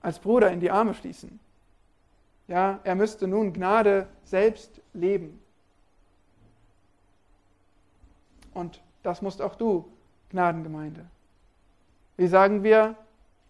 [0.00, 1.40] als Bruder in die Arme schließen.
[2.48, 5.40] Ja, er müsste nun Gnade selbst leben.
[8.54, 9.84] Und das musst auch du
[10.30, 11.04] Gnadengemeinde.
[12.16, 12.94] Wie sagen wir,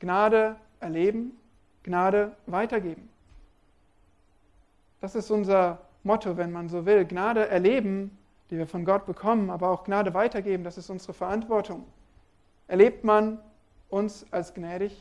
[0.01, 1.39] Gnade erleben,
[1.83, 3.09] Gnade weitergeben.
[5.01, 7.05] Das ist unser Motto, wenn man so will.
[7.05, 8.17] Gnade erleben,
[8.51, 11.85] die wir von Gott bekommen, aber auch Gnade weitergeben, das ist unsere Verantwortung.
[12.69, 13.39] Erlebt man
[13.89, 14.97] uns als gnädig?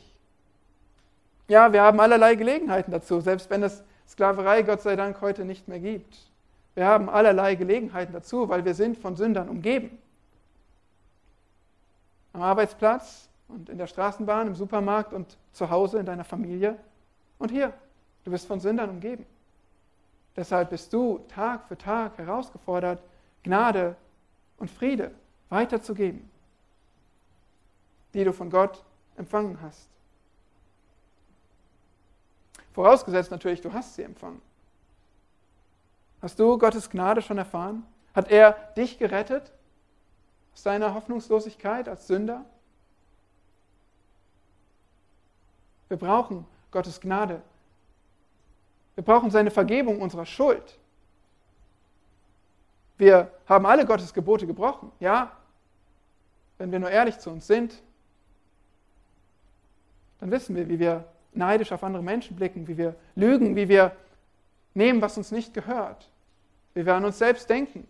[1.48, 5.68] Ja, wir haben allerlei Gelegenheiten dazu, selbst wenn es Sklaverei Gott sei Dank heute nicht
[5.68, 6.16] mehr gibt.
[6.74, 9.98] Wir haben allerlei Gelegenheiten dazu, weil wir sind von Sündern umgeben
[12.36, 16.76] am Arbeitsplatz und in der Straßenbahn, im Supermarkt und zu Hause in deiner Familie.
[17.38, 17.72] Und hier,
[18.24, 19.24] du bist von Sündern umgeben.
[20.36, 23.02] Deshalb bist du Tag für Tag herausgefordert,
[23.42, 23.96] Gnade
[24.58, 25.12] und Friede
[25.48, 26.28] weiterzugeben,
[28.16, 28.82] die du von Gott
[29.16, 29.88] empfangen hast.
[32.72, 34.40] Vorausgesetzt natürlich, du hast sie empfangen.
[36.22, 37.86] Hast du Gottes Gnade schon erfahren?
[38.14, 39.52] Hat er dich gerettet?
[40.54, 42.46] aus deiner Hoffnungslosigkeit als Sünder?
[45.88, 47.42] Wir brauchen Gottes Gnade.
[48.94, 50.78] Wir brauchen seine Vergebung unserer Schuld.
[52.96, 55.30] Wir haben alle Gottes Gebote gebrochen, ja?
[56.56, 57.82] Wenn wir nur ehrlich zu uns sind,
[60.20, 63.92] dann wissen wir, wie wir neidisch auf andere Menschen blicken, wie wir lügen, wie wir
[64.74, 66.08] nehmen, was uns nicht gehört,
[66.74, 67.86] wie wir an uns selbst denken,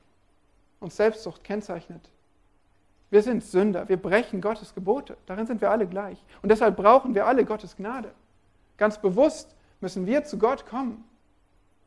[0.81, 2.11] uns Selbstsucht kennzeichnet.
[3.11, 5.17] Wir sind Sünder, wir brechen Gottes Gebote.
[5.27, 6.23] Darin sind wir alle gleich.
[6.43, 8.11] Und deshalb brauchen wir alle Gottes Gnade.
[8.77, 11.05] Ganz bewusst müssen wir zu Gott kommen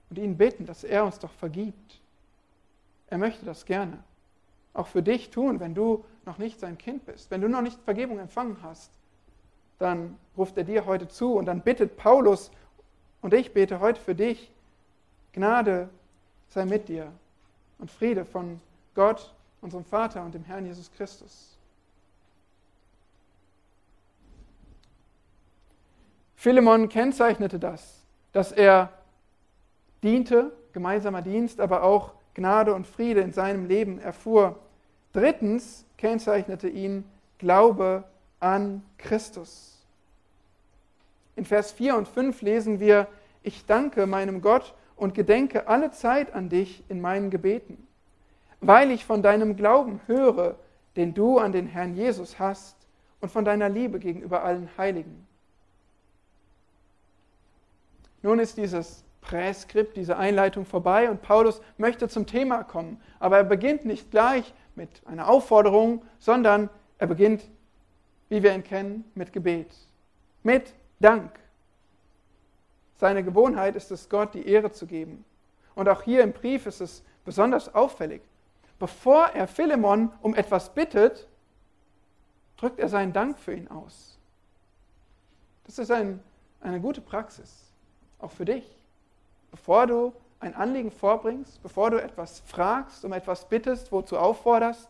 [0.09, 1.99] und ihn bitten, dass er uns doch vergibt.
[3.07, 3.97] Er möchte das gerne.
[4.73, 7.31] Auch für dich tun, wenn du noch nicht sein Kind bist.
[7.31, 8.91] Wenn du noch nicht Vergebung empfangen hast,
[9.79, 12.51] dann ruft er dir heute zu und dann bittet Paulus
[13.21, 14.51] und ich bete heute für dich
[15.33, 15.89] Gnade
[16.49, 17.11] sei mit dir
[17.77, 18.59] und Friede von
[18.95, 21.57] Gott, unserem Vater und dem Herrn Jesus Christus.
[26.35, 28.93] Philemon kennzeichnete das, dass er
[30.03, 34.57] diente, gemeinsamer Dienst, aber auch Gnade und Friede in seinem Leben erfuhr.
[35.11, 37.03] Drittens kennzeichnete ihn
[37.37, 38.05] Glaube
[38.39, 39.77] an Christus.
[41.35, 43.07] In Vers 4 und 5 lesen wir,
[43.43, 47.87] ich danke meinem Gott und gedenke alle Zeit an dich in meinen Gebeten,
[48.59, 50.55] weil ich von deinem Glauben höre,
[50.95, 52.75] den du an den Herrn Jesus hast
[53.21, 55.25] und von deiner Liebe gegenüber allen Heiligen.
[58.21, 63.01] Nun ist dieses Präskript, diese Einleitung vorbei und Paulus möchte zum Thema kommen.
[63.19, 67.43] Aber er beginnt nicht gleich mit einer Aufforderung, sondern er beginnt,
[68.29, 69.75] wie wir ihn kennen, mit Gebet,
[70.43, 71.31] mit Dank.
[72.97, 75.25] Seine Gewohnheit ist es, Gott die Ehre zu geben.
[75.75, 78.21] Und auch hier im Brief ist es besonders auffällig.
[78.77, 81.27] Bevor er Philemon um etwas bittet,
[82.57, 84.17] drückt er seinen Dank für ihn aus.
[85.65, 86.19] Das ist ein,
[86.61, 87.69] eine gute Praxis
[88.19, 88.65] auch für dich.
[89.51, 94.89] Bevor du ein Anliegen vorbringst, bevor du etwas fragst, um etwas bittest, wozu aufforderst,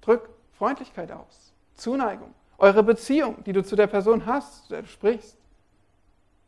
[0.00, 0.28] drück
[0.58, 5.36] Freundlichkeit aus, Zuneigung, eure Beziehung, die du zu der Person hast, zu der du sprichst.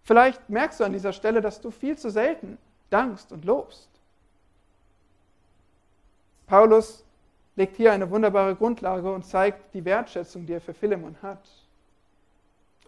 [0.03, 2.57] Vielleicht merkst du an dieser Stelle, dass du viel zu selten
[2.89, 3.91] dankst und lobst.
[6.47, 7.05] Paulus
[7.57, 11.47] legt hier eine wunderbare Grundlage und zeigt die Wertschätzung, die er für Philemon hat.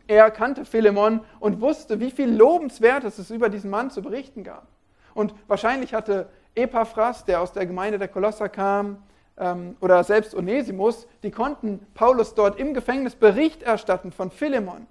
[0.06, 4.66] Er kannte Philemon und wusste, wie viel Lobenswertes es über diesen Mann zu berichten gab.
[5.12, 9.02] Und wahrscheinlich hatte Epaphras, der aus der Gemeinde der Kolosser kam,
[9.36, 14.86] oder selbst Onesimus, die konnten Paulus dort im Gefängnis Bericht erstatten von Philemon,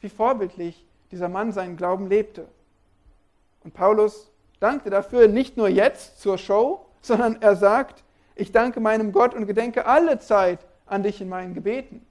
[0.00, 2.46] wie vorbildlich dieser Mann seinen Glauben lebte.
[3.62, 8.02] Und Paulus dankte dafür nicht nur jetzt zur Show, sondern er sagt,
[8.34, 12.06] ich danke meinem Gott und gedenke alle Zeit an dich in meinen Gebeten.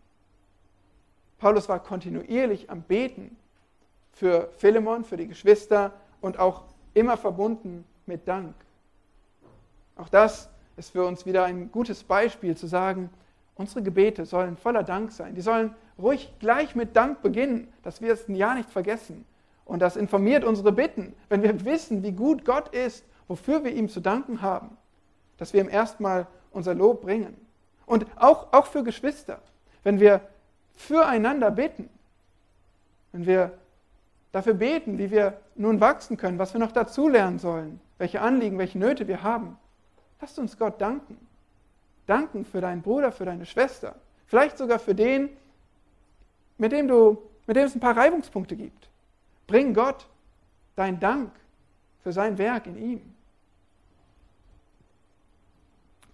[1.40, 3.36] Paulus war kontinuierlich am Beten
[4.14, 6.64] für Philemon, für die Geschwister und auch
[6.94, 8.54] immer verbunden mit Dank.
[9.96, 13.10] Auch das ist für uns wieder ein gutes Beispiel zu sagen,
[13.56, 15.36] unsere Gebete sollen voller Dank sein.
[15.36, 19.26] Die sollen ruhig gleich mit Dank beginnen, dass wir es ein Jahr nicht vergessen.
[19.66, 23.90] Und das informiert unsere Bitten, wenn wir wissen, wie gut Gott ist, wofür wir ihm
[23.90, 24.78] zu danken haben,
[25.38, 27.36] dass wir ihm erstmal unser Lob bringen.
[27.86, 29.40] Und auch, auch für Geschwister,
[29.84, 30.22] wenn wir
[30.76, 31.90] füreinander beten.
[33.12, 33.52] Wenn wir
[34.32, 38.80] dafür beten, wie wir nun wachsen können, was wir noch dazulernen sollen, welche Anliegen, welche
[38.80, 39.58] Nöte wir haben,
[40.20, 41.18] lasst uns Gott danken.
[42.06, 45.30] Danken für deinen Bruder, für deine Schwester, vielleicht sogar für den,
[46.58, 48.90] mit dem, du, mit dem es ein paar Reibungspunkte gibt.
[49.48, 50.08] Bring Gott
[50.76, 51.32] dein Dank
[52.02, 53.16] für sein Werk in ihm.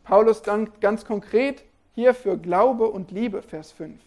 [0.03, 1.63] Paulus dankt ganz konkret
[1.93, 3.99] hier für Glaube und Liebe, Vers 5.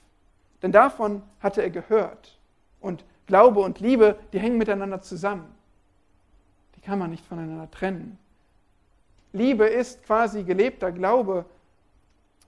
[0.62, 2.38] Denn davon hatte er gehört.
[2.80, 5.52] Und Glaube und Liebe, die hängen miteinander zusammen.
[6.76, 8.18] Die kann man nicht voneinander trennen.
[9.32, 11.44] Liebe ist quasi gelebter Glaube.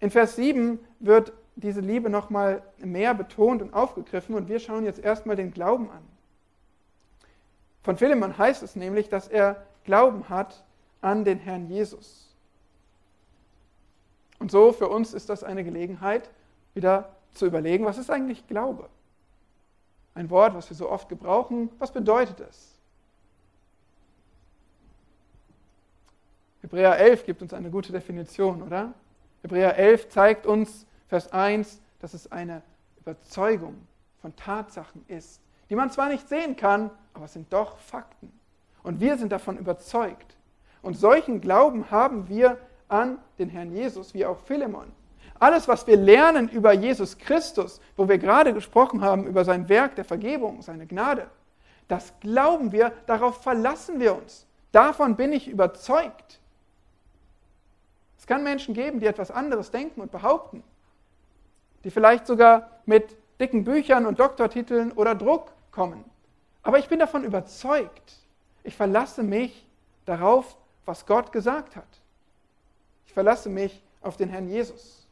[0.01, 5.01] In Vers 7 wird diese Liebe nochmal mehr betont und aufgegriffen und wir schauen jetzt
[5.01, 6.03] erstmal den Glauben an.
[7.83, 10.65] Von Philemon heißt es nämlich, dass er Glauben hat
[11.01, 12.35] an den Herrn Jesus.
[14.39, 16.31] Und so für uns ist das eine Gelegenheit,
[16.75, 18.89] wieder zu überlegen, was ist eigentlich Glaube?
[20.15, 22.70] Ein Wort, was wir so oft gebrauchen, was bedeutet es?
[26.71, 28.93] Hebräer 11 gibt uns eine gute Definition, oder?
[29.43, 32.63] Hebräer 11 zeigt uns, Vers 1, dass es eine
[33.01, 33.75] Überzeugung
[34.23, 38.33] von Tatsachen ist, die man zwar nicht sehen kann, aber es sind doch Fakten.
[38.85, 40.37] Und wir sind davon überzeugt.
[40.81, 42.57] Und solchen Glauben haben wir
[42.87, 44.93] an den Herrn Jesus, wie auch Philemon.
[45.41, 49.97] Alles, was wir lernen über Jesus Christus, wo wir gerade gesprochen haben, über sein Werk
[49.97, 51.27] der Vergebung, seine Gnade,
[51.89, 54.47] das glauben wir, darauf verlassen wir uns.
[54.71, 56.40] Davon bin ich überzeugt.
[58.31, 60.63] Kann Menschen geben, die etwas anderes denken und behaupten,
[61.83, 66.05] die vielleicht sogar mit dicken Büchern und Doktortiteln oder Druck kommen.
[66.63, 68.21] Aber ich bin davon überzeugt.
[68.63, 69.67] Ich verlasse mich
[70.05, 71.89] darauf, was Gott gesagt hat.
[73.05, 75.09] Ich verlasse mich auf den Herrn Jesus.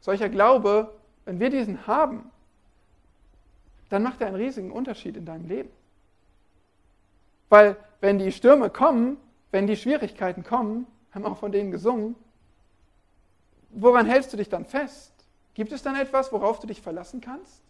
[0.00, 0.90] Solcher Glaube,
[1.26, 2.30] wenn wir diesen haben,
[3.90, 5.70] dann macht er einen riesigen Unterschied in deinem Leben.
[7.50, 9.18] Weil wenn die Stürme kommen,
[9.50, 12.14] wenn die Schwierigkeiten kommen, haben auch von denen gesungen,
[13.70, 15.12] woran hältst du dich dann fest?
[15.54, 17.62] Gibt es dann etwas, worauf du dich verlassen kannst?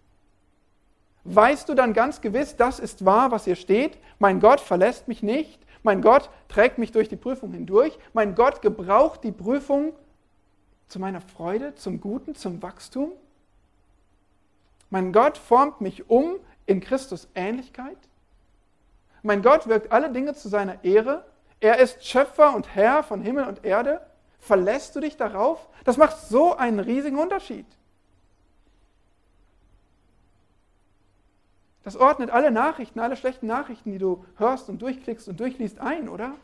[1.25, 3.99] Weißt du dann ganz gewiss, das ist wahr, was hier steht?
[4.19, 5.61] Mein Gott verlässt mich nicht.
[5.83, 7.99] Mein Gott trägt mich durch die Prüfung hindurch.
[8.13, 9.95] Mein Gott gebraucht die Prüfung
[10.89, 13.13] zu meiner Freude, zum Guten, zum Wachstum.
[14.91, 17.97] Mein Gott formt mich um in Christus Ähnlichkeit.
[19.23, 21.25] Mein Gott wirkt alle Dinge zu seiner Ehre.
[21.61, 24.01] Er ist Schöpfer und Herr von Himmel und Erde.
[24.39, 25.69] Verlässt du dich darauf?
[25.85, 27.67] Das macht so einen riesigen Unterschied.
[31.83, 36.09] Das ordnet alle Nachrichten, alle schlechten Nachrichten, die du hörst und durchklickst und durchliest, ein,
[36.09, 36.35] oder?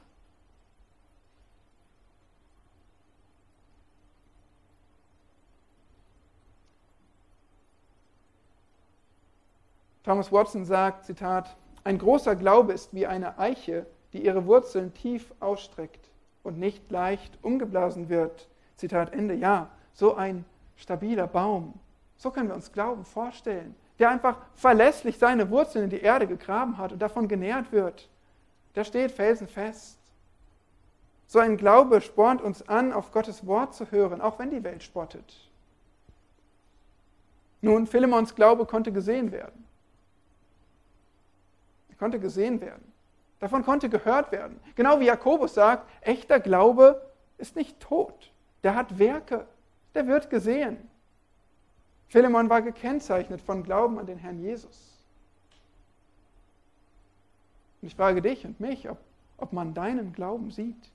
[10.05, 13.87] Thomas Watson sagt, Zitat, ein großer Glaube ist wie eine Eiche,
[14.17, 16.09] die ihre Wurzeln tief ausstreckt
[16.43, 18.49] und nicht leicht umgeblasen wird.
[18.77, 19.35] Zitat Ende.
[19.35, 20.45] Ja, so ein
[20.77, 21.75] stabiler Baum.
[22.17, 26.79] So können wir uns Glauben vorstellen der einfach verlässlich seine Wurzeln in die Erde gegraben
[26.79, 28.09] hat und davon genährt wird,
[28.75, 29.99] der steht felsenfest.
[31.27, 34.83] So ein Glaube spornt uns an, auf Gottes Wort zu hören, auch wenn die Welt
[34.83, 35.51] spottet.
[37.62, 39.64] Nun, Philemons Glaube konnte gesehen werden.
[41.89, 42.93] Er konnte gesehen werden.
[43.47, 44.59] Davon konnte gehört werden.
[44.74, 47.01] Genau wie Jakobus sagt, echter Glaube
[47.38, 48.32] ist nicht tot.
[48.64, 49.47] Der hat Werke.
[49.94, 50.76] Der wird gesehen.
[52.09, 54.99] Philemon war gekennzeichnet von Glauben an den Herrn Jesus.
[57.80, 58.99] Und ich frage dich und mich, ob,
[59.36, 60.90] ob man deinen Glauben sieht.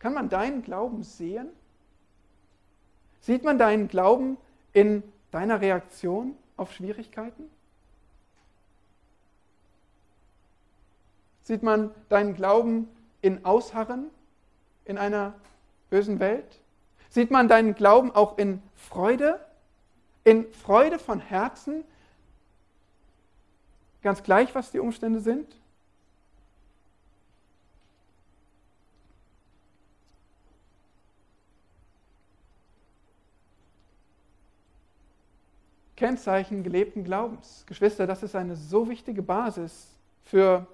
[0.00, 1.48] Kann man deinen Glauben sehen?
[3.20, 4.36] Sieht man deinen Glauben
[4.74, 7.44] in deiner Reaktion auf Schwierigkeiten?
[11.42, 12.88] Sieht man deinen Glauben
[13.22, 14.10] in Ausharren
[14.84, 15.34] in einer
[15.88, 16.60] bösen Welt?
[17.08, 19.40] Sieht man deinen Glauben auch in Freude
[20.24, 21.84] in Freude von Herzen,
[24.02, 25.56] ganz gleich, was die Umstände sind?
[35.96, 37.64] Kennzeichen gelebten Glaubens.
[37.66, 39.88] Geschwister, das ist eine so wichtige Basis
[40.24, 40.66] für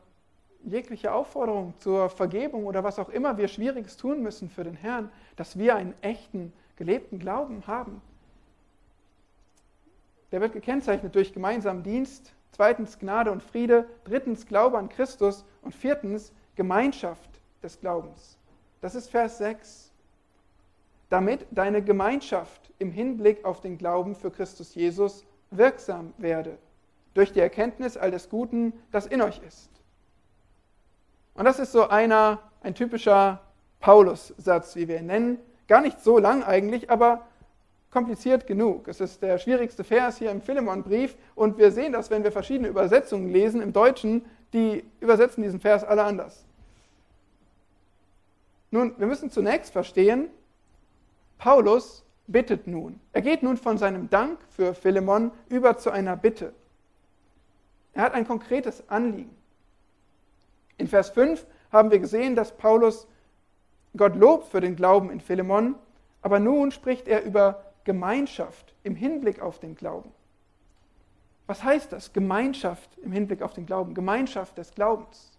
[0.67, 5.11] jegliche Aufforderung zur Vergebung oder was auch immer wir Schwieriges tun müssen für den Herrn,
[5.37, 8.03] dass wir einen echten, gelebten Glauben haben
[10.33, 15.75] der wird gekennzeichnet durch gemeinsamen Dienst, zweitens Gnade und Friede, drittens Glaube an Christus und
[15.75, 17.31] viertens Gemeinschaft
[17.62, 18.39] des Glaubens.
[18.81, 19.93] Das ist Vers 6.
[21.09, 26.59] Damit deine Gemeinschaft im Hinblick auf den Glauben für Christus Jesus wirksam werde,
[27.14, 29.71] durch die Erkenntnis all des Guten, das in euch ist.
[31.37, 33.41] Und das ist so einer, ein typischer
[33.80, 35.39] Paulus-Satz, wie wir ihn nennen.
[35.68, 37.26] Gar nicht so lang eigentlich, aber
[37.91, 38.89] kompliziert genug.
[38.89, 42.68] Es ist der schwierigste Vers hier im Philemon-Brief und wir sehen das, wenn wir verschiedene
[42.68, 43.61] Übersetzungen lesen.
[43.61, 46.45] Im Deutschen, die übersetzen diesen Vers alle anders.
[48.70, 50.28] Nun, wir müssen zunächst verstehen,
[51.39, 52.99] Paulus bittet nun.
[53.12, 56.53] Er geht nun von seinem Dank für Philemon über zu einer Bitte.
[57.93, 59.36] Er hat ein konkretes Anliegen.
[60.79, 63.07] In Vers 5 haben wir gesehen, dass Paulus
[63.97, 65.74] Gott lobt für den Glauben in Philemon,
[66.22, 70.12] aber nun spricht er über Gemeinschaft im Hinblick auf den Glauben.
[71.47, 72.12] Was heißt das?
[72.12, 75.33] Gemeinschaft im Hinblick auf den Glauben, Gemeinschaft des Glaubens.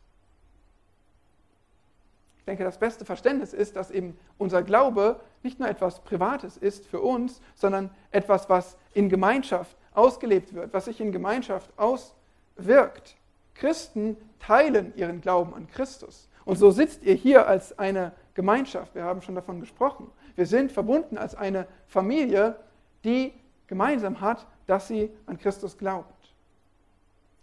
[2.39, 6.85] Ich denke, das beste Verständnis ist, dass eben unser Glaube nicht nur etwas Privates ist
[6.85, 13.17] für uns, sondern etwas, was in Gemeinschaft ausgelebt wird, was sich in Gemeinschaft auswirkt.
[13.59, 16.29] Christen teilen ihren Glauben an Christus.
[16.45, 18.95] Und so sitzt ihr hier als eine Gemeinschaft.
[18.95, 20.09] Wir haben schon davon gesprochen.
[20.35, 22.55] Wir sind verbunden als eine Familie,
[23.03, 23.33] die
[23.67, 26.13] gemeinsam hat, dass sie an Christus glaubt.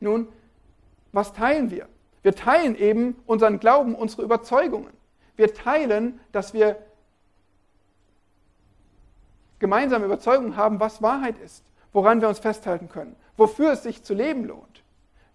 [0.00, 0.28] Nun,
[1.12, 1.88] was teilen wir?
[2.22, 4.92] Wir teilen eben unseren Glauben, unsere Überzeugungen.
[5.36, 6.78] Wir teilen, dass wir
[9.58, 14.14] gemeinsame Überzeugungen haben, was Wahrheit ist, woran wir uns festhalten können, wofür es sich zu
[14.14, 14.83] leben lohnt.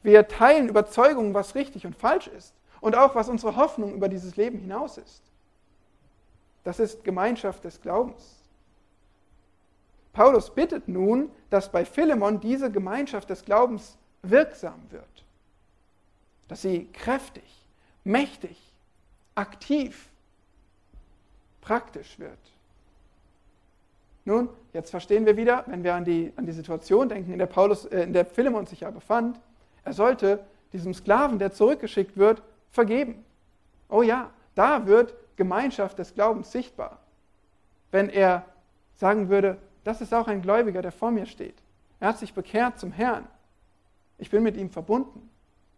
[0.02, 4.36] Wir teilen Überzeugungen, was richtig und falsch ist und auch was unsere Hoffnung über dieses
[4.38, 5.22] Leben hinaus ist.
[6.64, 8.36] Das ist Gemeinschaft des Glaubens.
[10.14, 15.04] Paulus bittet nun, dass bei Philemon diese Gemeinschaft des Glaubens wirksam wird.
[16.48, 17.68] Dass sie kräftig,
[18.04, 18.58] mächtig,
[19.36, 20.10] aktiv,
[21.62, 22.38] praktisch wird.
[24.26, 27.46] Nun, jetzt verstehen wir wieder, wenn wir an die, an die Situation denken, in der,
[27.48, 29.40] Paulus, äh, in der Philemon sich ja befand,
[29.90, 30.40] er sollte
[30.72, 33.26] diesem Sklaven, der zurückgeschickt wird, vergeben.
[33.90, 37.00] Oh ja, da wird Gemeinschaft des Glaubens sichtbar.
[37.90, 38.46] Wenn er
[38.96, 41.56] sagen würde, das ist auch ein Gläubiger, der vor mir steht.
[42.00, 43.28] Er hat sich bekehrt zum Herrn.
[44.20, 45.28] Ich bin mit ihm verbunden.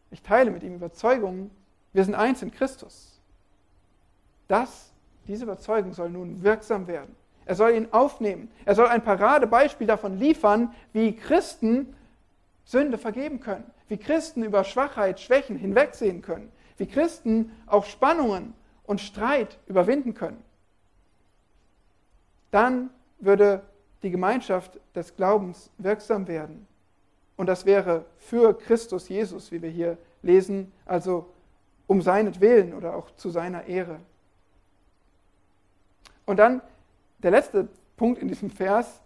[0.10, 1.50] Ich teile mit ihm Überzeugungen.
[1.94, 3.18] Wir sind eins in Christus.
[4.50, 4.92] Das,
[5.26, 7.16] diese Überzeugung soll nun wirksam werden.
[7.46, 8.52] Er soll ihn aufnehmen.
[8.66, 11.96] Er soll ein Paradebeispiel davon liefern, wie Christen
[12.64, 18.54] Sünde vergeben können, wie Christen über Schwachheit, Schwächen hinwegsehen können, wie Christen auch Spannungen
[18.84, 20.44] und Streit überwinden können.
[22.52, 22.90] Dann
[23.20, 23.64] würde
[24.04, 26.68] die Gemeinschaft des Glaubens wirksam werden.
[27.38, 31.32] Und das wäre für Christus Jesus, wie wir hier lesen, also
[31.88, 34.00] um seinetwillen oder auch zu seiner Ehre.
[36.26, 36.62] Und dann
[37.20, 39.02] der letzte Punkt in diesem Vers,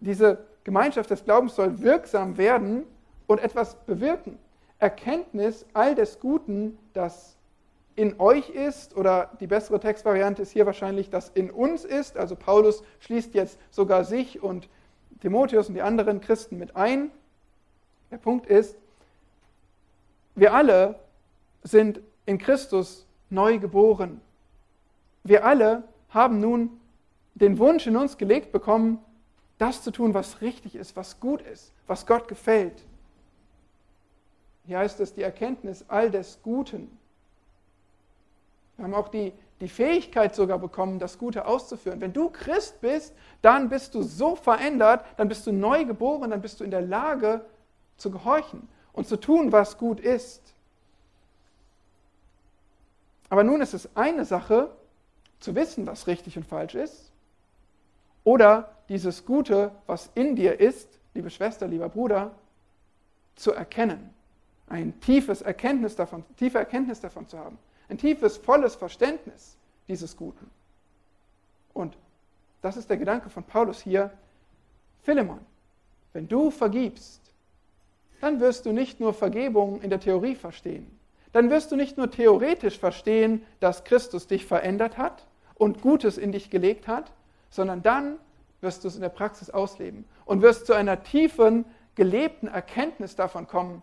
[0.00, 2.84] diese Gemeinschaft des Glaubens soll wirksam werden
[3.26, 4.38] und etwas bewirken.
[4.78, 7.36] Erkenntnis all des Guten, das
[7.96, 12.16] in euch ist, oder die bessere Textvariante ist hier wahrscheinlich, das in uns ist.
[12.16, 14.68] Also Paulus schließt jetzt sogar sich und
[15.20, 17.10] Timotheus und die anderen Christen mit ein.
[18.10, 18.76] Der Punkt ist,
[20.36, 20.94] wir alle
[21.64, 24.20] sind in Christus neu geboren.
[25.24, 26.80] Wir alle haben nun
[27.34, 28.98] den Wunsch in uns gelegt bekommen,
[29.58, 32.84] das zu tun, was richtig ist, was gut ist, was Gott gefällt.
[34.66, 36.96] Hier heißt es die Erkenntnis all des Guten.
[38.76, 42.00] Wir haben auch die, die Fähigkeit sogar bekommen, das Gute auszuführen.
[42.00, 46.42] Wenn du Christ bist, dann bist du so verändert, dann bist du neu geboren, dann
[46.42, 47.44] bist du in der Lage
[47.96, 50.42] zu gehorchen und zu tun, was gut ist.
[53.30, 54.70] Aber nun ist es eine Sache,
[55.40, 57.10] zu wissen, was richtig und falsch ist,
[58.24, 62.32] oder dieses Gute, was in dir ist, liebe Schwester, lieber Bruder,
[63.36, 64.10] zu erkennen.
[64.68, 67.58] Ein tiefes Erkenntnis davon, tiefe Erkenntnis davon zu haben.
[67.88, 69.56] Ein tiefes, volles Verständnis
[69.88, 70.50] dieses Guten.
[71.72, 71.96] Und
[72.60, 74.10] das ist der Gedanke von Paulus hier.
[75.02, 75.40] Philemon,
[76.12, 77.20] wenn du vergibst,
[78.20, 80.98] dann wirst du nicht nur Vergebung in der Theorie verstehen.
[81.32, 86.32] Dann wirst du nicht nur theoretisch verstehen, dass Christus dich verändert hat und Gutes in
[86.32, 87.12] dich gelegt hat,
[87.50, 88.18] sondern dann
[88.60, 93.46] wirst du es in der Praxis ausleben und wirst zu einer tiefen, gelebten Erkenntnis davon
[93.46, 93.82] kommen,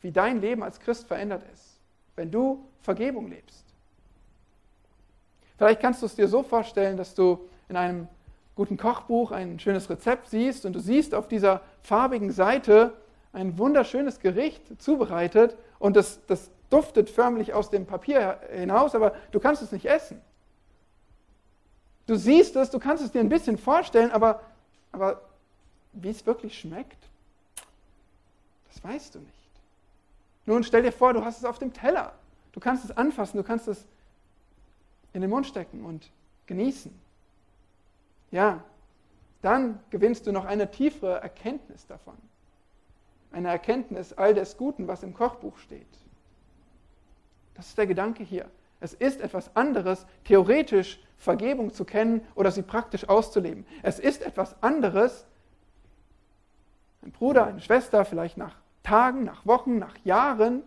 [0.00, 1.80] wie dein Leben als Christ verändert ist,
[2.14, 3.64] wenn du Vergebung lebst.
[5.56, 8.08] Vielleicht kannst du es dir so vorstellen, dass du in einem
[8.54, 12.94] guten Kochbuch ein schönes Rezept siehst und du siehst auf dieser farbigen Seite
[13.32, 19.40] ein wunderschönes Gericht zubereitet und das, das duftet förmlich aus dem Papier hinaus, aber du
[19.40, 20.20] kannst es nicht essen.
[22.06, 24.40] Du siehst es, du kannst es dir ein bisschen vorstellen, aber,
[24.92, 25.22] aber
[25.92, 27.08] wie es wirklich schmeckt,
[28.68, 29.32] das weißt du nicht.
[30.46, 32.14] Nun stell dir vor, du hast es auf dem Teller.
[32.52, 33.84] Du kannst es anfassen, du kannst es
[35.12, 36.10] in den Mund stecken und
[36.46, 36.94] genießen.
[38.30, 38.62] Ja,
[39.42, 42.16] dann gewinnst du noch eine tiefere Erkenntnis davon.
[43.32, 45.86] Eine Erkenntnis all des Guten, was im Kochbuch steht.
[47.54, 48.48] Das ist der Gedanke hier.
[48.80, 53.66] Es ist etwas anderes, theoretisch Vergebung zu kennen oder sie praktisch auszuleben.
[53.82, 55.24] Es ist etwas anderes,
[57.02, 60.62] ein Bruder, eine Schwester vielleicht nach Tagen, nach Wochen, nach Jahren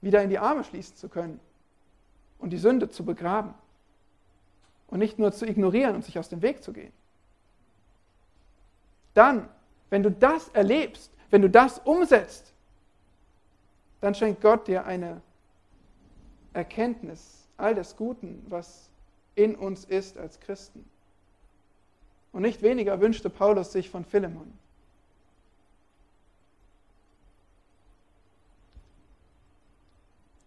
[0.00, 1.40] wieder in die Arme schließen zu können
[2.38, 3.54] und die Sünde zu begraben
[4.88, 6.92] und nicht nur zu ignorieren und sich aus dem Weg zu gehen.
[9.14, 9.48] Dann,
[9.88, 12.52] wenn du das erlebst, wenn du das umsetzt,
[14.00, 15.22] dann schenkt Gott dir eine
[16.52, 18.90] Erkenntnis all des Guten, was
[19.34, 20.84] in uns ist als Christen.
[22.32, 24.52] Und nicht weniger wünschte Paulus sich von Philemon.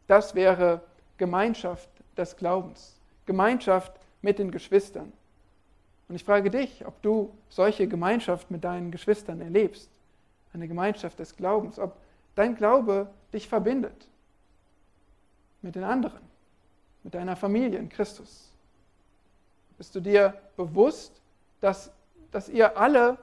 [0.07, 0.81] Das wäre
[1.17, 5.13] Gemeinschaft des Glaubens, Gemeinschaft mit den Geschwistern.
[6.07, 9.89] Und ich frage dich, ob du solche Gemeinschaft mit deinen Geschwistern erlebst,
[10.53, 11.95] eine Gemeinschaft des Glaubens, ob
[12.33, 14.07] dein Glaube dich verbindet
[15.61, 16.28] mit den anderen,
[17.03, 18.51] mit deiner Familie in Christus.
[19.77, 21.21] Bist du dir bewusst,
[21.61, 21.91] dass,
[22.31, 23.17] dass ihr alle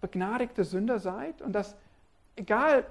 [0.00, 1.76] begnadigte Sünder seid und dass
[2.36, 2.86] egal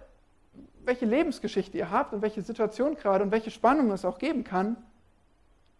[0.83, 4.77] welche Lebensgeschichte ihr habt und welche Situation gerade und welche Spannung es auch geben kann,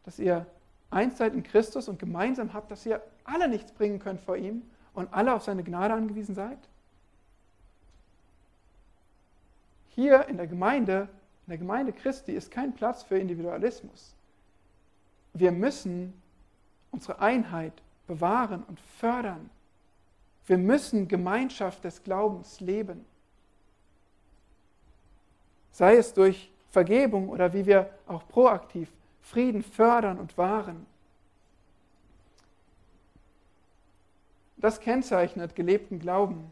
[0.04, 0.46] dass ihr
[0.90, 4.64] eins seid in Christus und gemeinsam habt, dass ihr alle nichts bringen könnt vor ihm
[4.94, 6.58] und alle auf seine Gnade angewiesen seid?
[9.90, 11.08] Hier in der Gemeinde,
[11.46, 14.14] in der Gemeinde Christi ist kein Platz für Individualismus.
[15.40, 16.20] Wir müssen
[16.92, 17.74] unsere Einheit
[18.08, 19.50] bewahren und fördern.
[20.48, 23.06] Wir müssen Gemeinschaft des Glaubens leben.
[25.72, 30.88] Sei es durch Vergebung oder wie wir auch proaktiv Frieden fördern und wahren.
[34.56, 36.52] Das kennzeichnet gelebten Glauben.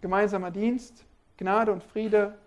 [0.00, 1.04] Gemeinsamer Dienst,
[1.38, 2.38] Gnade und Friede,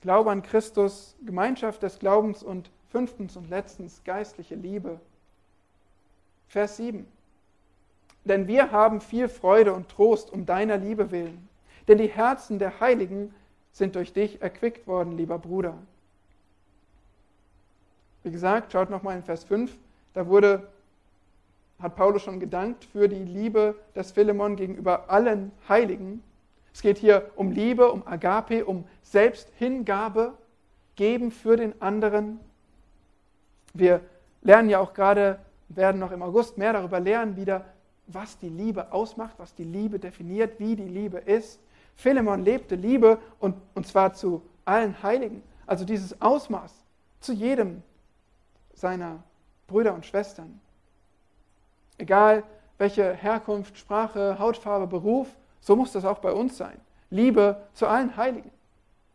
[0.00, 4.98] Glaube an Christus, Gemeinschaft des Glaubens und fünftens und letztens geistliche Liebe.
[6.48, 7.06] Vers 7.
[8.24, 11.46] Denn wir haben viel Freude und Trost um deiner Liebe willen,
[11.88, 13.34] denn die Herzen der Heiligen
[13.70, 15.74] sind durch dich erquickt worden, lieber Bruder.
[18.22, 19.76] Wie gesagt, schaut nochmal in Vers 5,
[20.14, 20.66] da wurde,
[21.78, 26.22] hat Paulus schon gedankt für die Liebe des Philemon gegenüber allen Heiligen.
[26.72, 30.32] Es geht hier um Liebe, um Agape, um Selbsthingabe,
[30.94, 32.40] geben für den anderen.
[33.78, 34.00] Wir
[34.42, 37.64] lernen ja auch gerade, werden noch im August mehr darüber lernen, wieder,
[38.06, 41.60] was die Liebe ausmacht, was die Liebe definiert, wie die Liebe ist.
[41.96, 45.42] Philemon lebte Liebe und, und zwar zu allen Heiligen.
[45.66, 46.72] Also dieses Ausmaß
[47.20, 47.82] zu jedem
[48.74, 49.22] seiner
[49.66, 50.60] Brüder und Schwestern.
[51.98, 52.44] Egal
[52.78, 55.28] welche Herkunft, Sprache, Hautfarbe, Beruf,
[55.60, 56.78] so muss das auch bei uns sein.
[57.10, 58.50] Liebe zu allen Heiligen.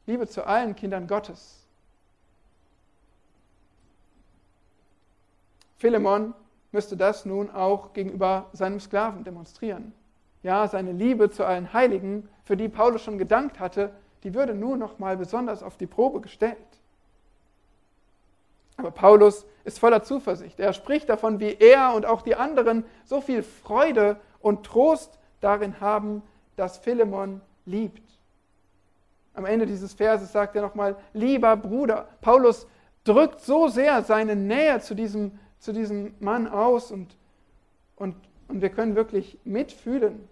[0.08, 1.61] Liebe zu allen Kindern Gottes.
[5.82, 6.36] Philemon
[6.72, 9.94] müsste das nun auch gegenüber seinem Sklaven demonstrieren.
[10.44, 13.92] Ja, seine Liebe zu allen Heiligen, für die Paulus schon gedankt hatte,
[14.24, 16.58] die würde nun noch mal besonders auf die Probe gestellt.
[18.78, 20.60] Aber Paulus ist voller Zuversicht.
[20.60, 25.82] Er spricht davon, wie er und auch die anderen so viel Freude und Trost darin
[25.82, 26.22] haben,
[26.58, 28.08] dass Philemon liebt.
[29.34, 32.08] Am Ende dieses Verses sagt er nochmal, lieber Bruder.
[32.22, 32.68] Paulus
[33.04, 37.16] drückt so sehr seine Nähe zu diesem zu diesem Mann aus und,
[37.96, 38.16] und,
[38.48, 40.28] und wir können wirklich mitfühlen,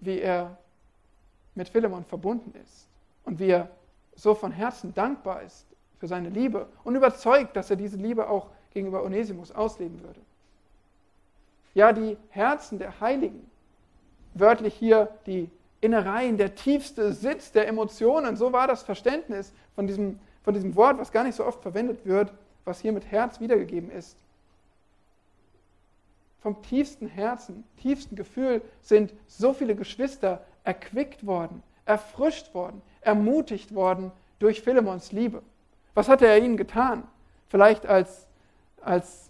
[0.00, 0.58] wie er
[1.54, 2.86] mit Philemon verbunden ist
[3.24, 3.70] und wie er
[4.14, 5.66] so von Herzen dankbar ist
[5.98, 10.20] für seine Liebe und überzeugt, dass er diese Liebe auch gegenüber Onesimus ausleben würde.
[11.72, 13.50] Ja, die Herzen der Heiligen,
[14.34, 20.20] wörtlich hier die Innereien, der tiefste Sitz der Emotionen, so war das Verständnis von diesem
[20.48, 22.32] von diesem Wort, was gar nicht so oft verwendet wird,
[22.64, 24.16] was hier mit Herz wiedergegeben ist.
[26.40, 34.10] Vom tiefsten Herzen, tiefsten Gefühl sind so viele Geschwister erquickt worden, erfrischt worden, ermutigt worden
[34.38, 35.42] durch Philemons Liebe.
[35.92, 37.02] Was hatte er ihnen getan?
[37.48, 38.26] Vielleicht als,
[38.80, 39.28] als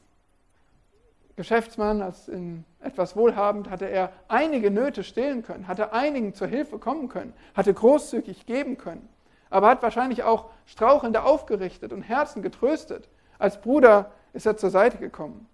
[1.35, 6.79] Geschäftsmann, als in etwas wohlhabend, hatte er einige Nöte stillen können, hatte einigen zur Hilfe
[6.79, 9.09] kommen können, hatte großzügig geben können
[9.51, 13.09] aber hat wahrscheinlich auch Strauchelnde aufgerichtet und Herzen getröstet.
[13.39, 15.47] Als Bruder ist er zur Seite gekommen.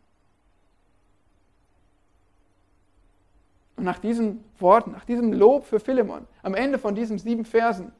[3.76, 7.92] Und nach diesen Worten, nach diesem Lob für Philemon, am Ende von diesen sieben Versen,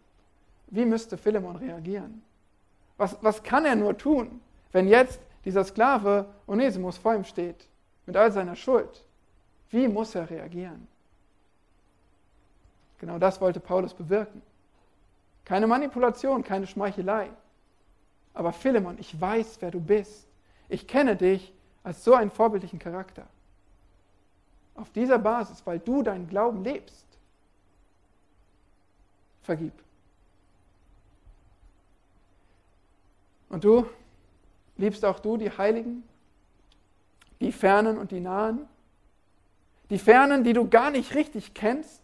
[0.69, 2.23] wie müsste Philemon reagieren?
[2.97, 4.41] Was, was kann er nur tun,
[4.73, 7.67] wenn jetzt dieser Sklave Onesimus vor ihm steht,
[8.07, 9.05] mit all seiner Schuld?
[9.71, 10.87] Wie muss er reagieren?
[12.99, 14.41] Genau das wollte Paulus bewirken.
[15.45, 17.31] Keine Manipulation, keine Schmeichelei.
[18.33, 20.27] Aber Philemon, ich weiß, wer du bist.
[20.69, 23.27] Ich kenne dich als so einen vorbildlichen Charakter.
[24.75, 27.07] Auf dieser Basis, weil du deinen Glauben lebst,
[29.43, 29.73] vergib.
[33.51, 33.87] Und du,
[34.77, 36.03] liebst auch du die Heiligen,
[37.41, 38.67] die Fernen und die Nahen,
[39.91, 42.03] die Fernen, die du gar nicht richtig kennst,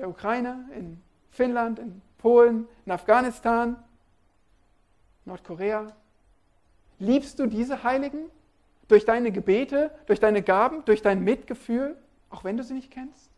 [0.00, 3.76] der Ukraine, in Finnland, in Polen, in Afghanistan,
[5.26, 5.92] Nordkorea.
[6.98, 8.30] Liebst du diese Heiligen
[8.88, 11.96] durch deine Gebete, durch deine Gaben, durch dein Mitgefühl,
[12.30, 13.30] auch wenn du sie nicht kennst?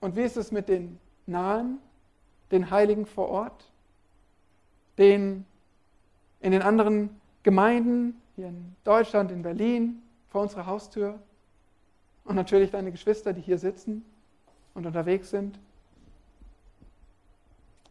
[0.00, 1.78] Und wie ist es mit den Nahen,
[2.50, 3.70] den Heiligen vor Ort,
[4.98, 5.44] den
[6.40, 11.18] in den anderen Gemeinden, hier in Deutschland, in Berlin, vor unserer Haustür?
[12.24, 14.04] Und natürlich deine Geschwister, die hier sitzen
[14.72, 15.58] und unterwegs sind.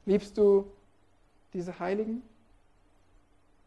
[0.06, 0.70] Liebst du
[1.54, 2.22] diese Heiligen?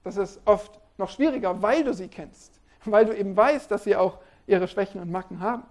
[0.05, 3.97] Das ist oft noch schwieriger, weil du sie kennst, weil du eben weißt, dass sie
[3.97, 5.65] auch ihre Schwächen und Macken haben.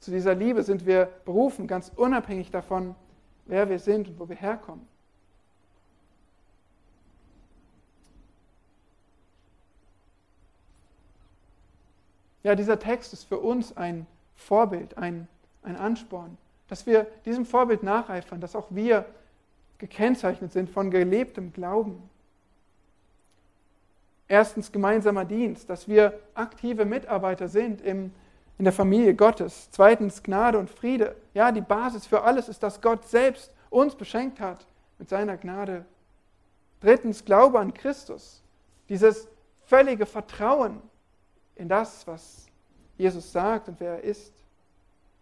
[0.00, 2.94] Zu dieser Liebe sind wir berufen, ganz unabhängig davon,
[3.46, 4.86] wer wir sind und wo wir herkommen.
[12.46, 15.26] Ja, dieser Text ist für uns ein Vorbild, ein,
[15.64, 16.38] ein Ansporn,
[16.68, 19.04] dass wir diesem Vorbild nacheifern, dass auch wir
[19.78, 22.08] gekennzeichnet sind von gelebtem Glauben.
[24.28, 28.12] Erstens gemeinsamer Dienst, dass wir aktive Mitarbeiter sind im,
[28.58, 29.68] in der Familie Gottes.
[29.72, 31.16] Zweitens Gnade und Friede.
[31.34, 34.64] Ja, die Basis für alles ist, dass Gott selbst uns beschenkt hat
[35.00, 35.84] mit seiner Gnade.
[36.80, 38.40] Drittens Glaube an Christus.
[38.88, 39.26] Dieses
[39.64, 40.80] völlige Vertrauen
[41.56, 42.46] in das, was
[42.96, 44.32] Jesus sagt und wer er ist.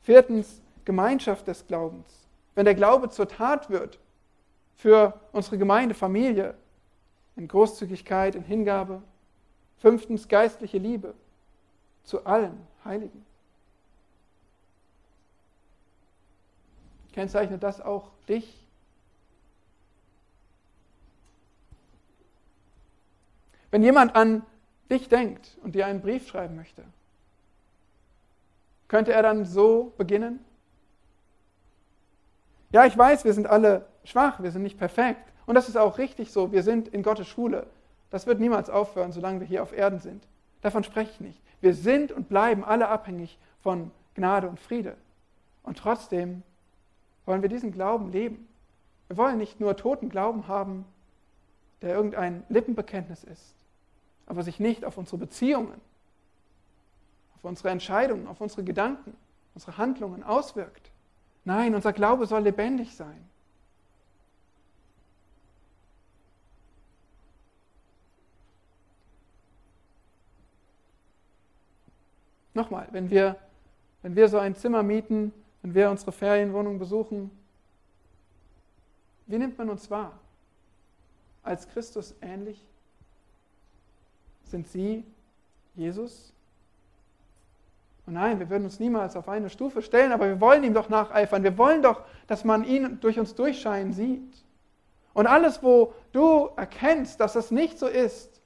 [0.02, 2.06] Viertens, Gemeinschaft des Glaubens.
[2.54, 3.98] Wenn der Glaube zur Tat wird
[4.76, 6.54] für unsere Gemeinde, Familie,
[7.36, 9.02] in Großzügigkeit, in Hingabe.
[9.78, 11.14] Fünftens, geistliche Liebe
[12.04, 13.24] zu allen Heiligen.
[17.12, 18.60] Kennzeichnet das auch dich?
[23.70, 24.42] Wenn jemand an
[24.90, 26.84] dich denkt und dir einen Brief schreiben möchte,
[28.88, 30.44] könnte er dann so beginnen?
[32.70, 35.32] Ja, ich weiß, wir sind alle schwach, wir sind nicht perfekt.
[35.46, 36.52] Und das ist auch richtig so.
[36.52, 37.66] Wir sind in Gottes Schule.
[38.10, 40.26] Das wird niemals aufhören, solange wir hier auf Erden sind.
[40.60, 41.42] Davon spreche ich nicht.
[41.60, 44.96] Wir sind und bleiben alle abhängig von Gnade und Friede.
[45.62, 46.42] Und trotzdem
[47.26, 48.48] wollen wir diesen Glauben leben.
[49.08, 50.84] Wir wollen nicht nur toten Glauben haben,
[51.82, 53.54] der irgendein Lippenbekenntnis ist,
[54.26, 55.80] aber sich nicht auf unsere Beziehungen,
[57.36, 59.16] auf unsere Entscheidungen, auf unsere Gedanken,
[59.54, 60.90] unsere Handlungen auswirkt.
[61.44, 63.28] Nein, unser Glaube soll lebendig sein.
[72.54, 73.36] Nochmal, wenn wir,
[74.02, 77.30] wenn wir so ein Zimmer mieten, wenn wir unsere Ferienwohnung besuchen,
[79.26, 80.12] wie nimmt man uns wahr?
[81.42, 82.62] Als Christus ähnlich?
[84.54, 85.02] Sind Sie
[85.74, 86.32] Jesus?
[88.06, 90.88] Und nein, wir würden uns niemals auf eine Stufe stellen, aber wir wollen ihm doch
[90.88, 91.42] nacheifern.
[91.42, 94.44] Wir wollen doch, dass man ihn durch uns durchscheinen sieht.
[95.12, 98.40] Und alles, wo du erkennst, dass das nicht so ist,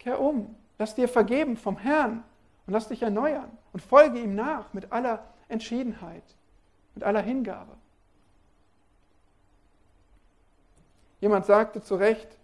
[0.00, 0.52] kehr um.
[0.80, 2.24] Lass dir vergeben vom Herrn
[2.66, 6.24] und lass dich erneuern und folge ihm nach mit aller Entschiedenheit,
[6.96, 7.76] mit aller Hingabe.
[11.20, 12.39] Jemand sagte zu Recht,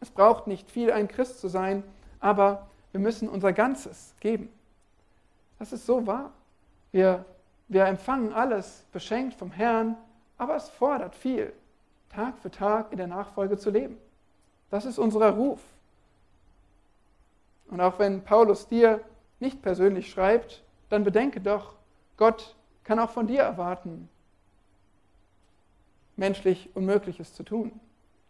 [0.00, 1.82] es braucht nicht viel, ein Christ zu sein,
[2.20, 4.48] aber wir müssen unser Ganzes geben.
[5.58, 6.32] Das ist so wahr.
[6.92, 7.24] Wir,
[7.68, 9.96] wir empfangen alles beschenkt vom Herrn,
[10.36, 11.52] aber es fordert viel,
[12.10, 13.98] Tag für Tag in der Nachfolge zu leben.
[14.70, 15.60] Das ist unser Ruf.
[17.70, 19.00] Und auch wenn Paulus dir
[19.40, 21.74] nicht persönlich schreibt, dann bedenke doch,
[22.16, 24.08] Gott kann auch von dir erwarten,
[26.16, 27.78] menschlich Unmögliches zu tun.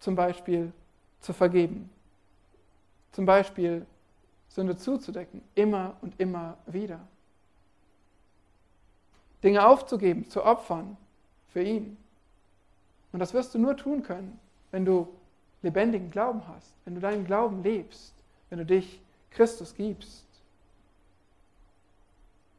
[0.01, 0.73] Zum Beispiel
[1.21, 1.91] zu vergeben.
[3.13, 3.87] Zum Beispiel
[4.49, 7.01] Sünde zuzudecken, immer und immer wieder.
[9.43, 10.97] Dinge aufzugeben, zu opfern
[11.49, 11.97] für ihn.
[13.13, 14.39] Und das wirst du nur tun können,
[14.71, 15.09] wenn du
[15.63, 18.15] lebendigen Glauben hast, wenn du deinen Glauben lebst,
[18.51, 19.01] wenn du dich
[19.31, 20.27] Christus gibst.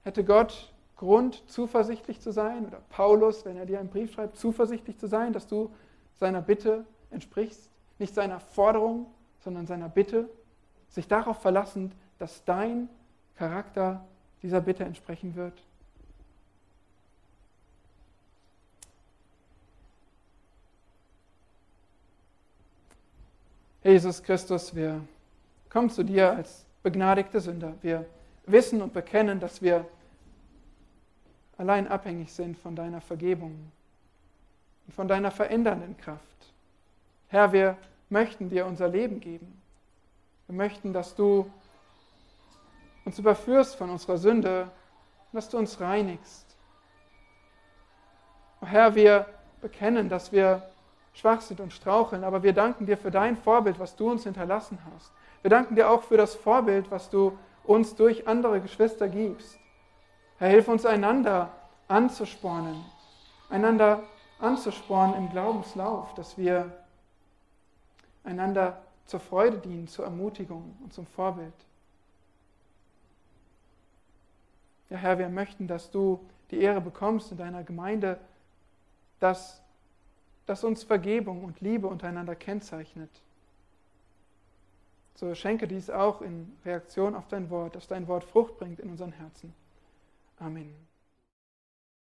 [0.04, 4.98] Hätte Gott Grund, zuversichtlich zu sein, oder Paulus, wenn er dir einen Brief schreibt, zuversichtlich
[4.98, 5.72] zu sein, dass du
[6.20, 7.69] seiner Bitte entsprichst,
[8.00, 9.08] nicht seiner Forderung,
[9.40, 10.30] sondern seiner Bitte,
[10.90, 12.90] sich darauf verlassend, dass dein
[13.36, 14.06] Charakter
[14.42, 15.62] dieser Bitte entsprechen wird?
[23.84, 25.02] Jesus Christus, wir
[25.70, 27.74] kommen zu dir als begnadigte Sünder.
[27.82, 28.06] Wir
[28.46, 29.86] wissen und bekennen, dass wir
[31.58, 33.72] allein abhängig sind von deiner Vergebung
[34.86, 36.24] und von deiner verändernden Kraft.
[37.30, 37.78] Herr, wir
[38.10, 39.62] möchten dir unser Leben geben.
[40.48, 41.52] Wir möchten, dass du
[43.06, 44.70] uns überführst von unserer Sünde
[45.32, 46.46] dass du uns reinigst.
[48.62, 49.26] Herr, wir
[49.62, 50.64] bekennen, dass wir
[51.14, 54.80] schwach sind und straucheln, aber wir danken dir für dein Vorbild, was du uns hinterlassen
[54.94, 55.12] hast.
[55.42, 59.58] Wir danken dir auch für das Vorbild, was du uns durch andere Geschwister gibst.
[60.38, 61.50] Herr, hilf uns einander
[61.88, 62.84] anzuspornen,
[63.50, 64.04] einander
[64.40, 66.72] anzuspornen im Glaubenslauf, dass wir
[68.24, 71.54] einander zur Freude dienen, zur Ermutigung und zum Vorbild.
[74.90, 76.20] Ja, Herr, wir möchten, dass du
[76.52, 78.20] die Ehre bekommst in deiner Gemeinde,
[79.20, 79.62] dass,
[80.46, 83.10] dass uns Vergebung und Liebe untereinander kennzeichnet.
[85.16, 88.90] So schenke dies auch in Reaktion auf dein Wort, dass dein Wort Frucht bringt in
[88.90, 89.54] unseren Herzen.
[90.40, 90.89] Amen.